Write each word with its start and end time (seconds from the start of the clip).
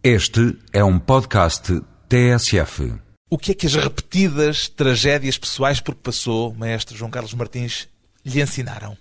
Este 0.00 0.56
é 0.72 0.84
um 0.84 0.96
podcast 0.96 1.82
TSF. 2.08 2.94
O 3.28 3.36
que 3.36 3.50
é 3.50 3.54
que 3.54 3.66
as 3.66 3.74
repetidas 3.74 4.68
tragédias 4.68 5.36
pessoais 5.36 5.80
por 5.80 5.92
que 5.92 6.02
passou, 6.02 6.54
maestro 6.54 6.96
João 6.96 7.10
Carlos 7.10 7.34
Martins, 7.34 7.88
lhe 8.24 8.40
ensinaram? 8.40 8.96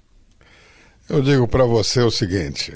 Eu 1.08 1.22
digo 1.22 1.48
para 1.48 1.66
você 1.66 2.02
o 2.02 2.10
seguinte: 2.10 2.74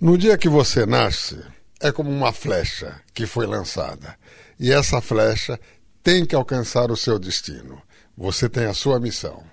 no 0.00 0.16
dia 0.16 0.38
que 0.38 0.48
você 0.48 0.86
nasce, 0.86 1.38
é 1.78 1.92
como 1.92 2.10
uma 2.10 2.32
flecha 2.32 2.98
que 3.12 3.26
foi 3.26 3.46
lançada. 3.46 4.16
E 4.58 4.72
essa 4.72 5.02
flecha 5.02 5.60
tem 6.02 6.24
que 6.24 6.34
alcançar 6.34 6.90
o 6.90 6.96
seu 6.96 7.18
destino. 7.18 7.82
Você 8.16 8.48
tem 8.48 8.64
a 8.64 8.74
sua 8.74 8.98
missão. 8.98 9.44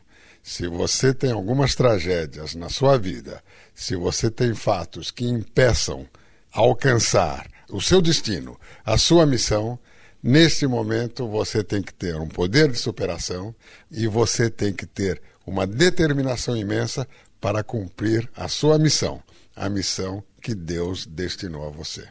Se 0.41 0.65
você 0.65 1.13
tem 1.13 1.33
algumas 1.33 1.75
tragédias 1.75 2.55
na 2.55 2.69
sua 2.69 2.97
vida, 2.97 3.43
se 3.75 3.97
você 3.97 4.31
tem 4.31 4.55
fatos 4.55 5.11
que 5.11 5.25
impeçam 5.25 6.07
alcançar 6.51 7.49
o 7.69 7.81
seu 7.81 8.01
destino, 8.01 8.59
a 8.83 8.97
sua 8.97 9.25
missão, 9.25 9.79
nesse 10.21 10.65
momento 10.67 11.27
você 11.27 11.63
tem 11.63 11.81
que 11.81 11.93
ter 11.93 12.15
um 12.15 12.27
poder 12.27 12.71
de 12.71 12.77
superação 12.77 13.53
e 13.91 14.07
você 14.07 14.49
tem 14.49 14.73
que 14.73 14.85
ter 14.85 15.21
uma 15.45 15.65
determinação 15.65 16.55
imensa 16.55 17.07
para 17.39 17.63
cumprir 17.63 18.29
a 18.35 18.47
sua 18.47 18.77
missão, 18.77 19.21
a 19.55 19.69
missão 19.69 20.23
que 20.41 20.53
Deus 20.53 21.05
destinou 21.05 21.65
a 21.65 21.69
você. 21.69 22.07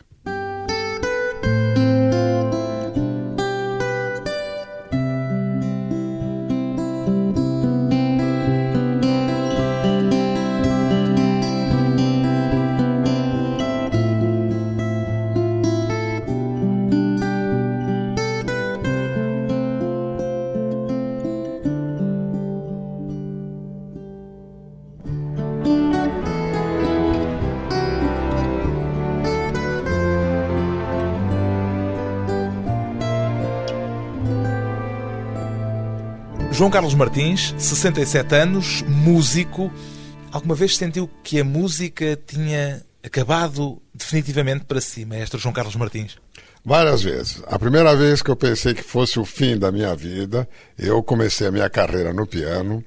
João 36.58 36.70
Carlos 36.72 36.92
Martins, 36.92 37.54
67 37.56 38.34
anos, 38.34 38.82
músico. 38.82 39.72
Alguma 40.32 40.56
vez 40.56 40.76
sentiu 40.76 41.08
que 41.22 41.38
a 41.38 41.44
música 41.44 42.18
tinha 42.26 42.82
acabado 43.00 43.80
definitivamente 43.94 44.64
para 44.64 44.80
si, 44.80 45.04
maestro 45.04 45.38
João 45.38 45.52
Carlos 45.52 45.76
Martins? 45.76 46.16
Várias 46.64 47.00
vezes. 47.00 47.40
A 47.46 47.60
primeira 47.60 47.94
vez 47.94 48.22
que 48.22 48.28
eu 48.28 48.34
pensei 48.34 48.74
que 48.74 48.82
fosse 48.82 49.20
o 49.20 49.24
fim 49.24 49.56
da 49.56 49.70
minha 49.70 49.94
vida, 49.94 50.48
eu 50.76 51.00
comecei 51.00 51.46
a 51.46 51.52
minha 51.52 51.70
carreira 51.70 52.12
no 52.12 52.26
piano. 52.26 52.84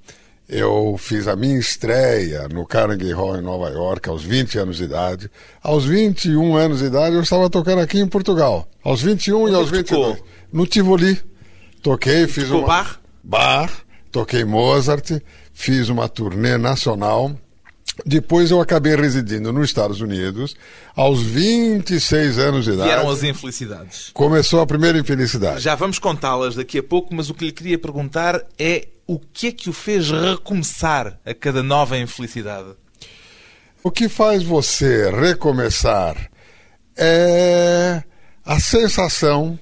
Eu 0.50 0.98
fiz 1.00 1.26
a 1.30 1.38
minha 1.38 1.58
estreia 1.58 2.50
no 2.50 2.66
Carnegie 2.66 3.14
Hall 3.14 3.38
em 3.38 3.42
Nova 3.42 3.70
York 3.70 4.10
aos 4.10 4.22
20 4.22 4.60
anos 4.60 4.78
de 4.80 4.84
idade. 4.84 5.32
Aos 5.64 5.86
21 5.86 6.58
anos 6.58 6.80
de 6.80 6.88
idade 6.88 7.16
eu 7.16 7.22
estava 7.22 7.50
tocando 7.50 7.80
aqui 7.80 8.02
em 8.02 8.08
Portugal. 8.08 8.68
Aos 8.84 9.02
21 9.02 9.44
Onde 9.44 9.54
e 9.54 9.56
aos 9.56 9.72
é 9.72 9.78
que 9.78 9.84
tocou? 9.84 10.08
22. 10.08 10.32
No 10.52 10.68
Tivoli. 10.68 11.22
Toquei, 11.82 12.28
fiz 12.28 12.50
Tocou 12.50 12.66
uma 12.66 13.01
Bach? 13.24 13.70
Bach, 13.70 13.72
toquei 14.12 14.44
Mozart, 14.44 15.22
fiz 15.54 15.90
uma 15.90 16.08
turnê 16.08 16.58
nacional. 16.58 17.32
Depois 18.06 18.50
eu 18.50 18.62
acabei 18.62 18.96
residindo 18.96 19.52
nos 19.52 19.66
Estados 19.66 20.02
Unidos 20.02 20.56
aos 20.96 21.22
26 21.22 22.40
anos 22.40 22.66
de 22.66 22.72
idade. 22.72 22.90
Vieram 22.90 23.10
as 23.10 23.22
infelicidades. 23.22 24.10
Começou 24.14 24.62
a 24.62 24.66
primeira 24.66 24.98
infelicidade. 24.98 25.60
Já 25.60 25.76
vamos 25.76 26.00
contá-las 26.00 26.56
daqui 26.56 26.80
a 26.80 26.84
pouco, 26.84 27.14
mas 27.14 27.30
o 27.30 27.34
que 27.34 27.46
lhe 27.46 27.52
queria 27.52 27.78
perguntar 27.78 28.42
é 28.58 28.88
o 29.06 29.20
que 29.20 29.48
é 29.48 29.52
que 29.52 29.70
o 29.70 29.74
fez 29.74 30.10
recomeçar 30.10 31.20
a 31.26 31.34
cada 31.34 31.62
nova 31.62 31.98
infelicidade? 31.98 32.70
O 33.84 33.92
que 33.92 34.08
faz 34.08 34.42
você 34.42 35.12
recomeçar 35.12 36.16
é 36.96 38.04
a 38.46 38.60
sensação 38.60 39.60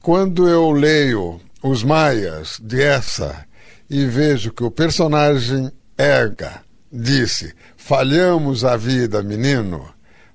quando 0.00 0.48
eu 0.48 0.70
leio 0.70 1.40
os 1.62 1.82
Maias 1.82 2.58
de 2.62 2.82
essa 2.82 3.46
e 3.88 4.04
vejo 4.04 4.52
que 4.52 4.62
o 4.62 4.70
personagem 4.70 5.70
Ega 5.96 6.62
disse: 6.92 7.54
falhamos 7.76 8.64
a 8.64 8.76
vida, 8.76 9.22
menino, 9.22 9.88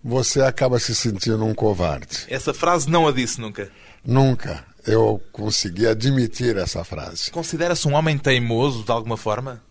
você 0.03 0.41
acaba 0.41 0.79
se 0.79 0.93
sentindo 0.93 1.45
um 1.45 1.53
covarde. 1.53 2.25
Essa 2.27 2.53
frase 2.53 2.89
não 2.89 3.07
a 3.07 3.11
disse 3.11 3.39
nunca. 3.39 3.69
Nunca 4.05 4.65
eu 4.85 5.21
consegui 5.31 5.87
admitir 5.87 6.57
essa 6.57 6.83
frase. 6.83 7.31
Considera-se 7.31 7.87
um 7.87 7.93
homem 7.93 8.17
teimoso 8.17 8.83
de 8.83 8.91
alguma 8.91 9.15
forma? 9.15 9.61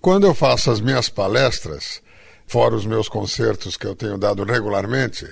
Quando 0.00 0.26
eu 0.26 0.34
faço 0.34 0.70
as 0.70 0.80
minhas 0.80 1.08
palestras, 1.08 2.02
fora 2.46 2.74
os 2.74 2.84
meus 2.84 3.08
concertos 3.08 3.76
que 3.76 3.86
eu 3.86 3.94
tenho 3.94 4.18
dado 4.18 4.44
regularmente, 4.44 5.26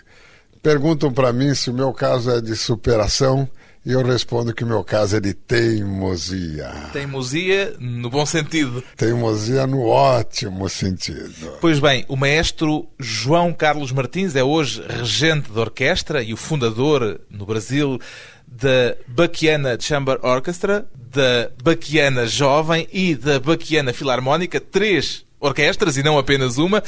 perguntam 0.62 1.12
para 1.12 1.32
mim 1.32 1.54
se 1.54 1.70
o 1.70 1.74
meu 1.74 1.92
caso 1.92 2.30
é 2.30 2.40
de 2.40 2.56
superação 2.56 3.48
e 3.84 3.92
eu 3.92 4.02
respondo 4.02 4.54
que 4.54 4.62
o 4.62 4.66
meu 4.66 4.84
caso 4.84 5.16
é 5.16 5.20
de 5.20 5.32
teimosia. 5.32 6.70
Teimosia 6.92 7.74
no 7.78 8.10
bom 8.10 8.26
sentido. 8.26 8.84
Teimosia 8.96 9.66
no 9.66 9.86
ótimo 9.86 10.68
sentido. 10.68 11.56
Pois 11.60 11.78
bem, 11.78 12.04
o 12.08 12.16
maestro 12.16 12.88
João 12.98 13.52
Carlos 13.52 13.90
Martins 13.90 14.36
é 14.36 14.44
hoje 14.44 14.84
regente 14.86 15.50
da 15.50 15.60
orquestra 15.60 16.22
e 16.22 16.32
o 16.34 16.36
fundador 16.36 17.20
no 17.30 17.46
Brasil 17.46 17.98
da 18.46 18.96
Baquiana 19.06 19.78
Chamber 19.80 20.18
Orchestra, 20.22 20.86
da 20.94 21.50
Baquiana 21.62 22.26
Jovem 22.26 22.86
e 22.92 23.14
da 23.14 23.40
Baquiana 23.40 23.92
Filarmónica, 23.92 24.60
três 24.60 25.24
orquestras 25.38 25.96
e 25.96 26.02
não 26.02 26.18
apenas 26.18 26.58
uma. 26.58 26.82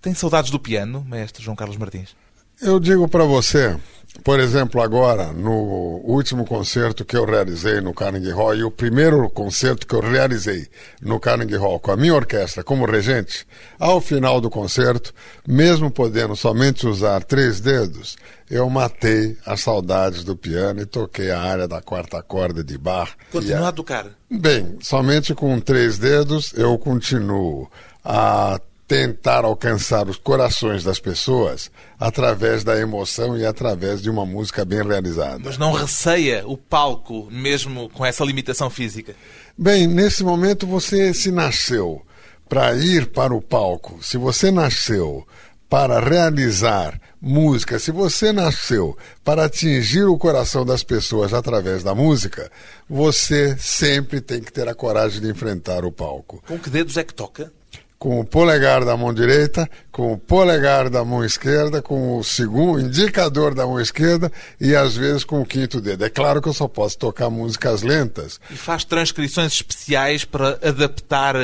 Tem 0.00 0.14
saudades 0.14 0.50
do 0.50 0.58
piano, 0.58 1.04
maestro 1.06 1.42
João 1.42 1.56
Carlos 1.56 1.76
Martins? 1.76 2.16
Eu 2.60 2.80
digo 2.80 3.06
para 3.06 3.24
você, 3.24 3.76
por 4.22 4.40
exemplo, 4.40 4.82
agora, 4.82 5.32
no 5.32 6.00
último 6.04 6.44
concerto 6.44 7.04
que 7.04 7.16
eu 7.16 7.24
realizei 7.24 7.80
no 7.80 7.94
Carnegie 7.94 8.30
Hall 8.30 8.54
e 8.54 8.64
o 8.64 8.70
primeiro 8.70 9.28
concerto 9.30 9.86
que 9.86 9.94
eu 9.94 10.00
realizei 10.00 10.66
no 11.00 11.20
Carnegie 11.20 11.56
Hall 11.56 11.78
com 11.78 11.92
a 11.92 11.96
minha 11.96 12.14
orquestra 12.14 12.64
como 12.64 12.86
regente, 12.86 13.46
ao 13.78 14.00
final 14.00 14.40
do 14.40 14.50
concerto, 14.50 15.12
mesmo 15.46 15.90
podendo 15.90 16.34
somente 16.34 16.86
usar 16.86 17.22
três 17.24 17.60
dedos, 17.60 18.16
eu 18.50 18.68
matei 18.70 19.36
as 19.44 19.60
saudades 19.60 20.24
do 20.24 20.36
piano 20.36 20.80
e 20.80 20.86
toquei 20.86 21.30
a 21.30 21.40
área 21.40 21.66
da 21.66 21.80
quarta 21.80 22.22
corda 22.22 22.62
de 22.62 22.78
Bach. 22.78 23.10
Continua 23.32 23.60
E 23.60 23.64
a 23.64 23.72
tocar. 23.72 24.06
Bem, 24.30 24.76
somente 24.80 25.34
com 25.34 25.58
três 25.60 25.98
dedos 25.98 26.52
eu 26.56 26.76
continuo 26.78 27.70
a 28.04 28.60
tentar 28.86 29.44
alcançar 29.44 30.08
os 30.08 30.16
corações 30.16 30.84
das 30.84 31.00
pessoas 31.00 31.70
através 31.98 32.62
da 32.62 32.78
emoção 32.78 33.36
e 33.36 33.44
através 33.44 34.00
de 34.00 34.08
uma 34.08 34.24
música 34.24 34.64
bem 34.64 34.82
realizada. 34.86 35.40
Mas 35.44 35.58
não 35.58 35.72
receia 35.72 36.46
o 36.46 36.56
palco, 36.56 37.28
mesmo 37.30 37.88
com 37.90 38.06
essa 38.06 38.24
limitação 38.24 38.70
física? 38.70 39.14
Bem, 39.58 39.86
nesse 39.86 40.22
momento 40.22 40.66
você 40.66 41.12
se 41.12 41.32
nasceu 41.32 42.02
para 42.48 42.74
ir 42.74 43.06
para 43.06 43.34
o 43.34 43.42
palco, 43.42 43.98
se 44.02 44.16
você 44.16 44.52
nasceu 44.52 45.26
para 45.68 45.98
realizar 45.98 47.00
música, 47.20 47.78
se 47.80 47.90
você 47.90 48.32
nasceu 48.32 48.96
para 49.24 49.46
atingir 49.46 50.04
o 50.04 50.16
coração 50.16 50.64
das 50.64 50.84
pessoas 50.84 51.34
através 51.34 51.82
da 51.82 51.92
música, 51.92 52.50
você 52.88 53.56
sempre 53.58 54.20
tem 54.20 54.40
que 54.40 54.52
ter 54.52 54.68
a 54.68 54.74
coragem 54.74 55.20
de 55.20 55.28
enfrentar 55.28 55.84
o 55.84 55.90
palco. 55.90 56.40
Com 56.46 56.56
que 56.56 56.70
dedos 56.70 56.96
é 56.96 57.02
que 57.02 57.12
toca? 57.12 57.52
Com 57.98 58.20
o 58.20 58.24
polegar 58.24 58.84
da 58.84 58.96
mão 58.96 59.12
direita, 59.12 59.68
com 59.90 60.12
o 60.12 60.18
polegar 60.18 60.90
da 60.90 61.04
mão 61.04 61.24
esquerda, 61.24 61.80
com 61.80 62.18
o 62.18 62.24
segundo 62.24 62.80
indicador 62.80 63.54
da 63.54 63.66
mão 63.66 63.80
esquerda 63.80 64.30
e 64.60 64.74
às 64.74 64.96
vezes 64.96 65.24
com 65.24 65.40
o 65.40 65.46
quinto 65.46 65.80
dedo. 65.80 66.04
É 66.04 66.10
claro 66.10 66.42
que 66.42 66.48
eu 66.48 66.52
só 66.52 66.68
posso 66.68 66.98
tocar 66.98 67.30
músicas 67.30 67.82
lentas. 67.82 68.38
E 68.50 68.56
faz 68.56 68.84
transcrições 68.84 69.52
especiais 69.52 70.24
para 70.24 70.58
adaptar 70.62 71.34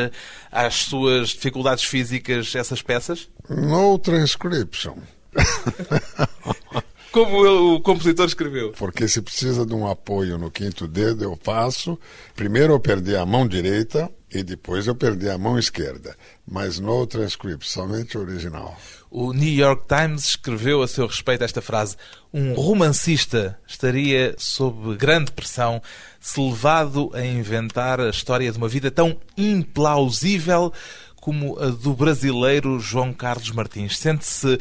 às 0.51 0.75
suas 0.75 1.31
dificuldades 1.31 1.85
físicas 1.85 2.55
essas 2.55 2.83
peças? 2.83 3.29
No 3.49 3.99
transcription. 3.99 4.97
Como 7.13 7.75
o 7.75 7.81
compositor 7.81 8.25
escreveu. 8.25 8.73
Porque 8.73 9.07
se 9.07 9.21
precisa 9.21 9.67
de 9.67 9.75
um 9.75 9.87
apoio 9.87 10.39
no 10.39 10.51
quinto 10.51 10.89
dedo, 10.89 11.23
eu 11.23 11.39
faço. 11.43 11.99
Primeiro 12.35 12.73
eu 12.73 12.81
perdi 12.81 13.15
a 13.15 13.27
mão 13.27 13.47
direita 13.47 14.11
e 14.31 14.43
depois 14.43 14.87
eu 14.87 14.95
perdi 14.95 15.29
a 15.29 15.37
mão 15.37 15.59
esquerda. 15.59 16.17
Mas 16.51 16.79
no 16.79 17.07
transcript, 17.07 17.69
somente 17.69 18.17
o 18.17 18.23
original. 18.23 18.79
O 19.11 19.35
New 19.35 19.53
York 19.53 19.85
Times 19.87 20.25
escreveu 20.25 20.81
a 20.81 20.89
seu 20.89 21.07
respeito 21.07 21.45
esta 21.45 21.61
frase: 21.61 21.97
Um 22.33 22.55
romancista 22.55 23.59
estaria 23.67 24.35
sob 24.39 24.97
grande 24.97 25.33
pressão 25.33 25.83
se 26.19 26.41
levado 26.41 27.11
a 27.13 27.23
inventar 27.23 28.01
a 28.01 28.09
história 28.09 28.51
de 28.51 28.57
uma 28.57 28.69
vida 28.69 28.91
tão 28.91 29.19
implausível 29.37 30.73
como 31.17 31.57
a 31.61 31.67
do 31.67 31.93
brasileiro 31.93 32.81
João 32.81 33.13
Carlos 33.13 33.51
Martins. 33.51 33.99
Sente-se 33.99 34.59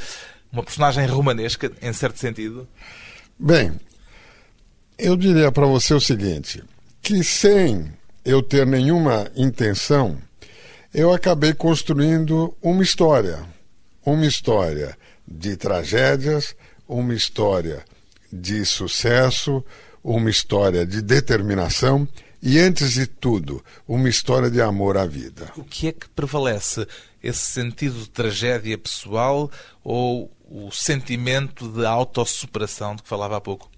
uma 0.52 0.64
personagem 0.64 1.06
romanesca, 1.06 1.72
em 1.82 1.94
certo 1.94 2.20
sentido? 2.20 2.68
Bem, 3.38 3.80
eu 4.98 5.16
diria 5.16 5.52
para 5.52 5.66
você 5.66 5.94
o 5.94 6.00
seguinte: 6.00 6.64
que 7.02 7.24
sem 7.24 7.92
eu 8.24 8.44
ter 8.44 8.66
nenhuma 8.68 9.32
intenção, 9.36 10.18
eu 10.94 11.14
acabei 11.14 11.54
construindo 11.54 12.56
uma 12.62 12.84
história. 12.84 13.44
Uma 14.04 14.26
história 14.26 14.98
de 15.28 15.56
tragédias, 15.56 16.56
uma 16.88 17.14
história 17.14 17.86
de 18.32 18.66
sucesso, 18.66 19.64
uma 20.04 20.30
história 20.30 20.86
de 20.86 21.02
determinação 21.02 22.08
e, 22.42 22.60
antes 22.60 22.94
de 22.94 23.06
tudo, 23.06 23.64
uma 23.88 24.10
história 24.10 24.50
de 24.50 24.60
amor 24.60 24.98
à 24.98 25.06
vida. 25.06 25.52
O 25.56 25.64
que 25.64 25.90
é 25.90 25.92
que 25.92 26.10
prevalece? 26.10 26.88
Esse 27.22 27.52
sentido 27.52 28.00
de 28.00 28.10
tragédia 28.10 28.78
pessoal 28.78 29.52
ou 29.84 30.32
o 30.52 30.70
sentimento 30.72 31.70
de 31.70 31.86
autossuperação 31.86 32.96
de 32.96 33.04
que 33.04 33.10
falava 33.10 33.38
há 33.38 33.42
pouco? 33.42 33.70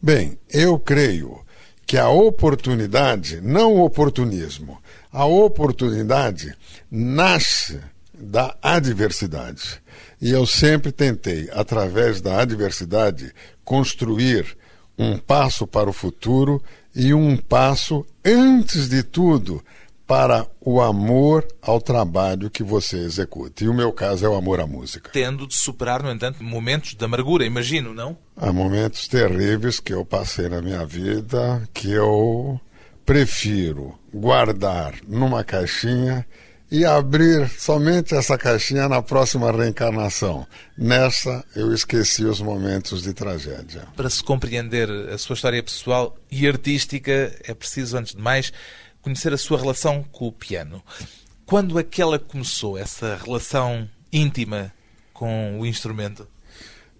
Bem, 0.00 0.36
eu 0.50 0.78
creio 0.78 1.40
que 1.86 1.96
a 1.96 2.08
oportunidade, 2.08 3.40
não 3.40 3.74
o 3.74 3.84
oportunismo, 3.84 4.82
a 5.12 5.24
oportunidade 5.24 6.54
nasce 6.90 7.80
da 8.12 8.56
adversidade. 8.60 9.80
E 10.20 10.30
eu 10.30 10.44
sempre 10.44 10.90
tentei, 10.90 11.48
através 11.52 12.20
da 12.20 12.40
adversidade, 12.40 13.32
construir 13.64 14.56
um 14.98 15.16
passo 15.18 15.66
para 15.66 15.88
o 15.88 15.92
futuro 15.92 16.62
e 16.94 17.14
um 17.14 17.36
passo, 17.36 18.04
antes 18.24 18.88
de 18.88 19.02
tudo, 19.02 19.62
para 20.06 20.46
o 20.60 20.80
amor 20.80 21.46
ao 21.60 21.80
trabalho 21.80 22.50
que 22.50 22.62
você 22.62 22.98
executa. 22.98 23.64
E 23.64 23.68
o 23.68 23.74
meu 23.74 23.92
caso 23.92 24.24
é 24.26 24.28
o 24.28 24.34
amor 24.34 24.60
à 24.60 24.66
música. 24.66 25.10
Tendo 25.12 25.46
de 25.46 25.54
superar, 25.54 26.02
no 26.02 26.10
entanto, 26.10 26.42
momentos 26.42 26.94
de 26.94 27.04
amargura, 27.04 27.44
imagino, 27.44 27.94
não? 27.94 28.16
Há 28.36 28.52
momentos 28.52 29.08
terríveis 29.08 29.80
que 29.80 29.92
eu 29.92 30.04
passei 30.04 30.48
na 30.48 30.60
minha 30.60 30.84
vida 30.84 31.62
que 31.72 31.90
eu 31.90 32.60
prefiro 33.04 33.98
guardar 34.12 34.94
numa 35.06 35.42
caixinha 35.42 36.26
e 36.72 36.86
abrir 36.86 37.50
somente 37.50 38.14
essa 38.14 38.38
caixinha 38.38 38.88
na 38.88 39.02
próxima 39.02 39.52
reencarnação. 39.52 40.46
Nessa, 40.76 41.44
eu 41.54 41.74
esqueci 41.74 42.24
os 42.24 42.40
momentos 42.40 43.02
de 43.02 43.12
tragédia. 43.12 43.82
Para 43.94 44.08
se 44.08 44.24
compreender 44.24 44.88
a 45.10 45.18
sua 45.18 45.34
história 45.34 45.62
pessoal 45.62 46.16
e 46.30 46.48
artística, 46.48 47.30
é 47.44 47.52
preciso, 47.52 47.98
antes 47.98 48.14
de 48.14 48.22
mais, 48.22 48.50
conhecer 49.02 49.32
a 49.32 49.38
sua 49.38 49.58
relação 49.58 50.02
com 50.10 50.28
o 50.28 50.32
piano. 50.32 50.82
Quando 51.44 51.78
é 51.78 51.82
que 51.82 52.00
ela 52.00 52.18
começou, 52.18 52.78
essa 52.78 53.20
relação 53.22 53.88
íntima 54.12 54.72
com 55.12 55.60
o 55.60 55.66
instrumento? 55.66 56.26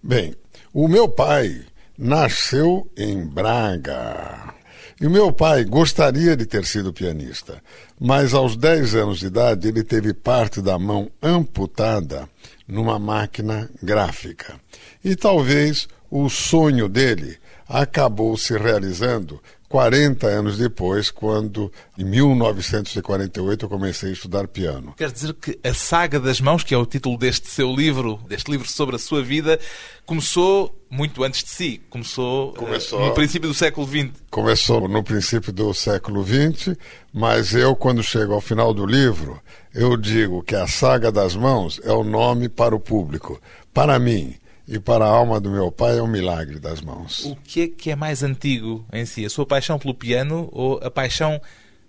Bem, 0.01 0.35
o 0.73 0.87
meu 0.87 1.07
pai 1.07 1.65
nasceu 1.97 2.91
em 2.97 3.25
Braga, 3.25 4.53
e 4.99 5.07
o 5.07 5.09
meu 5.09 5.31
pai 5.31 5.63
gostaria 5.63 6.35
de 6.37 6.45
ter 6.45 6.65
sido 6.65 6.93
pianista, 6.93 7.61
mas 7.99 8.33
aos 8.33 8.55
10 8.55 8.95
anos 8.95 9.19
de 9.19 9.27
idade 9.27 9.67
ele 9.67 9.83
teve 9.83 10.13
parte 10.13 10.61
da 10.61 10.77
mão 10.77 11.09
amputada 11.21 12.29
numa 12.67 12.99
máquina 12.99 13.69
gráfica. 13.81 14.59
E 15.03 15.15
talvez 15.15 15.87
o 16.09 16.29
sonho 16.29 16.87
dele 16.87 17.37
acabou 17.67 18.37
se 18.37 18.57
realizando 18.57 19.41
40 19.73 20.27
anos 20.27 20.59
depois, 20.59 21.09
quando, 21.09 21.71
em 21.97 22.05
1948, 22.05 23.65
eu 23.65 23.69
comecei 23.69 24.11
a 24.11 24.13
estudar 24.13 24.47
piano. 24.47 24.93
Quer 24.95 25.11
dizer 25.11 25.33
que 25.33 25.57
a 25.63 25.73
Saga 25.73 26.19
das 26.19 26.39
Mãos, 26.39 26.63
que 26.63 26.75
é 26.75 26.77
o 26.77 26.85
título 26.85 27.17
deste 27.17 27.47
seu 27.47 27.75
livro, 27.75 28.19
deste 28.27 28.51
livro 28.51 28.69
sobre 28.69 28.97
a 28.97 28.99
sua 28.99 29.23
vida, 29.23 29.59
começou 30.05 30.79
muito 30.91 31.23
antes 31.23 31.43
de 31.43 31.49
si. 31.49 31.81
Começou, 31.89 32.53
começou 32.53 33.03
no 33.03 33.15
princípio 33.15 33.49
do 33.49 33.55
século 33.55 33.87
XX. 33.87 34.11
Começou 34.29 34.87
no 34.87 35.03
princípio 35.03 35.51
do 35.51 35.73
século 35.73 36.23
XX, 36.23 36.77
mas 37.11 37.55
eu, 37.55 37.75
quando 37.75 38.03
chego 38.03 38.31
ao 38.33 38.41
final 38.41 38.75
do 38.75 38.85
livro, 38.85 39.41
eu 39.73 39.97
digo 39.97 40.43
que 40.43 40.55
a 40.55 40.67
Saga 40.67 41.11
das 41.11 41.35
Mãos 41.35 41.81
é 41.83 41.91
o 41.91 42.03
nome 42.03 42.47
para 42.47 42.75
o 42.75 42.79
público. 42.79 43.41
Para 43.73 43.97
mim, 43.97 44.35
e 44.67 44.79
para 44.79 45.05
a 45.05 45.09
alma 45.09 45.39
do 45.39 45.49
meu 45.49 45.71
pai 45.71 45.97
é 45.97 46.01
um 46.01 46.07
milagre 46.07 46.59
das 46.59 46.81
mãos. 46.81 47.25
O 47.25 47.35
que 47.35 47.61
é 47.61 47.67
que 47.67 47.91
é 47.91 47.95
mais 47.95 48.23
antigo 48.23 48.85
em 48.91 49.05
si? 49.05 49.25
A 49.25 49.29
sua 49.29 49.45
paixão 49.45 49.77
pelo 49.77 49.93
piano 49.93 50.49
ou 50.51 50.79
a 50.83 50.89
paixão 50.89 51.41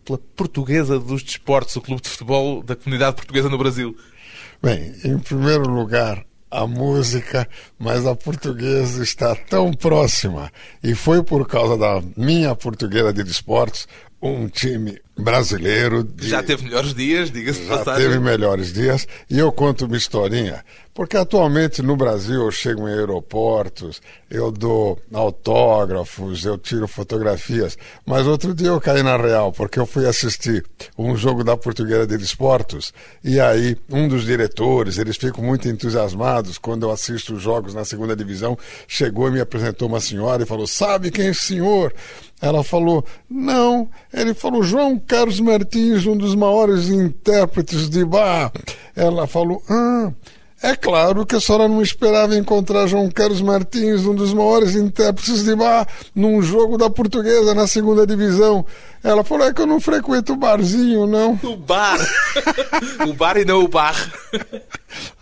pela 0.04 0.18
portuguesa 0.18 0.98
dos 0.98 1.22
desportos, 1.22 1.76
o 1.76 1.80
clube 1.80 2.02
de 2.02 2.08
futebol 2.08 2.62
da 2.62 2.76
comunidade 2.76 3.16
portuguesa 3.16 3.48
no 3.48 3.56
Brasil? 3.56 3.96
Bem, 4.62 4.94
em 5.04 5.18
primeiro 5.18 5.68
lugar, 5.68 6.24
a 6.50 6.66
música, 6.66 7.48
mas 7.78 8.06
a 8.06 8.14
portuguesa 8.14 9.02
está 9.02 9.34
tão 9.34 9.72
próxima. 9.72 10.52
E 10.82 10.94
foi 10.94 11.22
por 11.22 11.46
causa 11.46 11.76
da 11.76 12.02
minha 12.16 12.54
portuguesa 12.54 13.12
de 13.12 13.24
desportos 13.24 13.88
um 14.24 14.48
time 14.48 14.98
brasileiro. 15.16 16.02
De... 16.02 16.28
Já 16.28 16.42
teve 16.42 16.64
melhores 16.64 16.94
dias, 16.94 17.30
diga-se 17.30 17.66
Já 17.66 17.78
passagem. 17.78 18.06
teve 18.06 18.18
melhores 18.18 18.72
dias. 18.72 19.06
E 19.28 19.38
eu 19.38 19.52
conto 19.52 19.84
uma 19.84 19.96
historinha, 19.96 20.64
porque 20.94 21.16
atualmente 21.16 21.82
no 21.82 21.94
Brasil 21.94 22.42
eu 22.42 22.50
chego 22.50 22.88
em 22.88 22.92
aeroportos, 22.92 24.00
eu 24.30 24.50
dou 24.50 24.98
autógrafos, 25.12 26.44
eu 26.44 26.56
tiro 26.56 26.88
fotografias. 26.88 27.76
Mas 28.06 28.26
outro 28.26 28.54
dia 28.54 28.68
eu 28.68 28.80
caí 28.80 29.02
na 29.02 29.16
real, 29.16 29.52
porque 29.52 29.78
eu 29.78 29.86
fui 29.86 30.06
assistir 30.06 30.64
um 30.96 31.14
jogo 31.14 31.44
da 31.44 31.56
Portuguesa 31.56 32.06
de 32.06 32.16
Desportos, 32.16 32.92
e 33.22 33.38
aí 33.38 33.76
um 33.90 34.08
dos 34.08 34.24
diretores, 34.24 34.96
eles 34.96 35.18
ficam 35.18 35.44
muito 35.44 35.68
entusiasmados 35.68 36.56
quando 36.56 36.84
eu 36.84 36.90
assisto 36.90 37.34
os 37.34 37.42
jogos 37.42 37.74
na 37.74 37.84
segunda 37.84 38.16
divisão, 38.16 38.58
chegou 38.88 39.28
e 39.28 39.32
me 39.32 39.40
apresentou 39.40 39.86
uma 39.86 40.00
senhora 40.00 40.42
e 40.42 40.46
falou: 40.46 40.66
Sabe 40.66 41.10
quem 41.10 41.26
é 41.26 41.30
esse 41.30 41.44
senhor? 41.44 41.92
Ela 42.40 42.62
falou: 42.62 43.04
Não. 43.28 43.88
Ele 44.12 44.34
falou: 44.34 44.62
João 44.62 44.98
Carlos 44.98 45.40
Martins, 45.40 46.06
um 46.06 46.16
dos 46.16 46.34
maiores 46.34 46.88
intérpretes 46.88 47.88
de 47.88 48.04
Bach. 48.04 48.52
Ela 48.94 49.26
falou: 49.26 49.62
Ah. 49.68 50.12
É 50.64 50.74
claro 50.74 51.26
que 51.26 51.36
a 51.36 51.40
senhora 51.40 51.68
não 51.68 51.82
esperava 51.82 52.34
encontrar 52.34 52.86
João 52.86 53.10
Carlos 53.10 53.42
Martins, 53.42 54.06
um 54.06 54.14
dos 54.14 54.32
maiores 54.32 54.74
intérpretes 54.74 55.44
de 55.44 55.54
bar, 55.54 55.86
num 56.14 56.40
jogo 56.40 56.78
da 56.78 56.88
portuguesa 56.88 57.54
na 57.54 57.66
segunda 57.66 58.06
divisão. 58.06 58.64
Ela 59.02 59.22
falou: 59.22 59.46
é 59.46 59.52
que 59.52 59.60
eu 59.60 59.66
não 59.66 59.78
frequento 59.78 60.32
o 60.32 60.36
barzinho, 60.36 61.06
não. 61.06 61.38
O 61.42 61.54
bar! 61.54 61.98
o 63.06 63.12
bar 63.12 63.36
e 63.36 63.44
não 63.44 63.62
o 63.62 63.68
bar. 63.68 63.94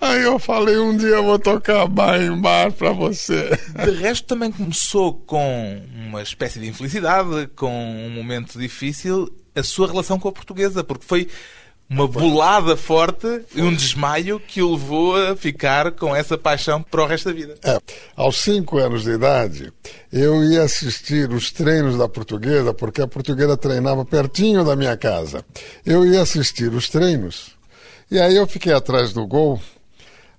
Aí 0.00 0.22
eu 0.22 0.38
falei: 0.38 0.78
um 0.78 0.96
dia 0.96 1.16
eu 1.16 1.24
vou 1.24 1.40
tocar 1.40 1.88
bar 1.88 2.22
em 2.22 2.40
bar 2.40 2.70
para 2.70 2.92
você. 2.92 3.50
De 3.84 3.90
resto, 3.90 4.28
também 4.28 4.52
começou 4.52 5.12
com 5.26 5.82
uma 6.06 6.22
espécie 6.22 6.60
de 6.60 6.68
infelicidade, 6.68 7.48
com 7.56 8.06
um 8.06 8.10
momento 8.10 8.56
difícil, 8.56 9.28
a 9.56 9.62
sua 9.64 9.88
relação 9.88 10.20
com 10.20 10.28
a 10.28 10.32
portuguesa, 10.32 10.84
porque 10.84 11.04
foi 11.04 11.28
uma 11.92 12.08
bolada 12.08 12.74
forte 12.74 13.42
e 13.54 13.60
um 13.60 13.74
desmaio 13.74 14.40
que 14.40 14.62
o 14.62 14.72
levou 14.72 15.14
a 15.14 15.36
ficar 15.36 15.92
com 15.92 16.16
essa 16.16 16.38
paixão 16.38 16.82
para 16.82 17.02
o 17.02 17.06
resto 17.06 17.28
da 17.28 17.34
vida. 17.34 17.54
É, 17.62 17.78
aos 18.16 18.38
cinco 18.38 18.78
anos 18.78 19.02
de 19.02 19.10
idade, 19.10 19.70
eu 20.10 20.42
ia 20.42 20.62
assistir 20.62 21.30
os 21.30 21.52
treinos 21.52 21.98
da 21.98 22.08
portuguesa, 22.08 22.72
porque 22.72 23.02
a 23.02 23.06
portuguesa 23.06 23.56
treinava 23.58 24.04
pertinho 24.04 24.64
da 24.64 24.74
minha 24.74 24.96
casa. 24.96 25.44
Eu 25.84 26.06
ia 26.06 26.22
assistir 26.22 26.72
os 26.72 26.88
treinos, 26.88 27.52
e 28.10 28.18
aí 28.18 28.36
eu 28.36 28.46
fiquei 28.46 28.72
atrás 28.72 29.12
do 29.12 29.26
gol, 29.26 29.60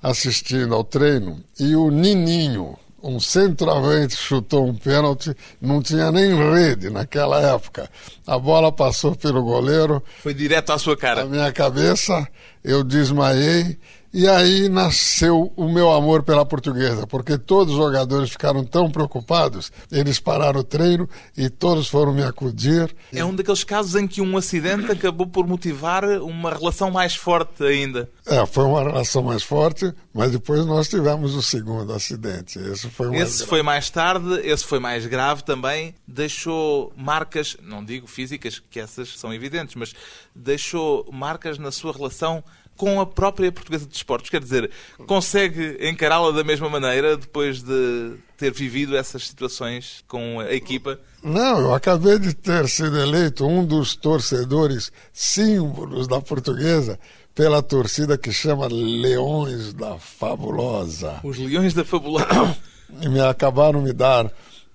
assistindo 0.02 0.74
ao 0.74 0.84
treino, 0.84 1.44
e 1.60 1.76
o 1.76 1.92
Nininho, 1.92 2.78
um 3.04 3.20
centroavante 3.20 4.16
chutou 4.16 4.66
um 4.66 4.74
pênalti, 4.74 5.36
não 5.62 5.82
tinha 5.82 6.12
nem 6.12 6.34
rede 6.36 6.90
naquela 6.90 7.42
época. 7.42 7.90
A 8.26 8.40
bola 8.40 8.72
passou 8.72 9.14
pelo 9.16 9.44
goleiro. 9.44 10.02
Foi 10.22 10.34
direto 10.34 10.72
à 10.72 10.78
sua 10.78 10.96
cara. 10.96 11.26
Na 11.26 11.30
minha 11.30 11.52
cabeça, 11.52 12.26
eu 12.64 12.84
desmaiei 12.84 13.78
e 14.14 14.28
aí 14.28 14.70
nasceu 14.70 15.52
o 15.56 15.68
meu 15.68 15.92
amor 15.92 16.22
pela 16.24 16.46
portuguesa, 16.46 17.08
porque 17.08 17.38
todos 17.38 17.74
os 17.74 17.80
jogadores 17.80 18.30
ficaram 18.30 18.64
tão 18.64 18.92
preocupados, 18.92 19.72
eles 19.92 20.20
pararam 20.20 20.60
o 20.60 20.64
treino 20.64 21.10
e 21.36 21.50
todos 21.50 21.88
foram 21.88 22.14
me 22.14 22.24
acudir. 22.24 22.96
É 23.12 23.26
um 23.26 23.34
daqueles 23.34 23.64
casos 23.64 23.96
em 23.96 24.08
que 24.08 24.22
um 24.22 24.38
acidente 24.38 24.92
acabou 24.92 25.26
por 25.26 25.48
motivar 25.48 26.06
uma 26.22 26.52
relação 26.52 26.92
mais 26.92 27.16
forte 27.16 27.64
ainda. 27.64 28.10
É, 28.26 28.46
foi 28.46 28.66
uma 28.66 28.84
relação 28.84 29.24
mais 29.24 29.42
forte, 29.42 29.92
mas 30.14 30.32
depois 30.32 30.66
nós 30.66 30.88
tivemos 30.88 31.34
o 31.36 31.42
segundo 31.42 31.92
acidente. 31.92 32.60
Esse 32.60 32.90
foi 32.90 33.08
mais 33.10 33.22
Esse 33.22 33.38
grave. 33.38 33.50
foi 33.50 33.64
mais 33.64 33.90
tarde, 33.90 34.42
esse 34.44 34.64
foi 34.64 34.80
mais 34.80 35.06
grave 35.08 35.44
também. 35.44 35.96
Deixou 36.08 36.94
marcas, 36.96 37.58
não 37.62 37.84
digo 37.84 38.06
físicas, 38.08 38.62
que 38.70 38.80
essas 38.80 39.18
são 39.18 39.34
evidentes, 39.34 39.76
mas 39.76 39.94
deixou 40.36 41.10
marcas 41.12 41.58
na 41.58 41.72
sua 41.72 41.92
relação 41.92 42.44
com 42.78 43.00
a 43.00 43.06
própria 43.06 43.52
portuguesa 43.52 43.86
de 43.86 43.92
desportos? 43.92 44.30
Quer 44.30 44.42
dizer, 44.42 44.70
consegue 45.06 45.78
encará-la 45.82 46.32
da 46.32 46.44
mesma 46.44 46.70
maneira 46.70 47.18
depois 47.18 47.62
de 47.62 48.16
ter 48.38 48.52
vivido 48.52 48.96
essas 48.98 49.28
situações 49.28 50.04
com 50.08 50.40
a 50.40 50.54
equipa? 50.54 51.00
Não, 51.24 51.60
eu 51.60 51.74
acabei 51.74 52.20
de 52.20 52.34
ter 52.34 52.68
sido 52.68 53.00
eleito 53.00 53.46
um 53.46 53.66
dos 53.66 53.96
torcedores 53.96 54.92
símbolos 55.12 56.08
da 56.08 56.20
portuguesa 56.20 57.00
pela 57.34 57.64
torcida 57.64 58.18
que 58.18 58.32
chama 58.32 58.68
Leões 58.68 59.74
da 59.74 59.98
Fabulosa. 59.98 61.20
Os 61.24 61.38
Leões 61.38 61.74
da 61.74 61.84
Fabulosa. 61.84 62.58
E 63.02 63.10
me 63.10 63.20
acabaram 63.20 63.82
me 63.82 63.92
dar 63.92 64.32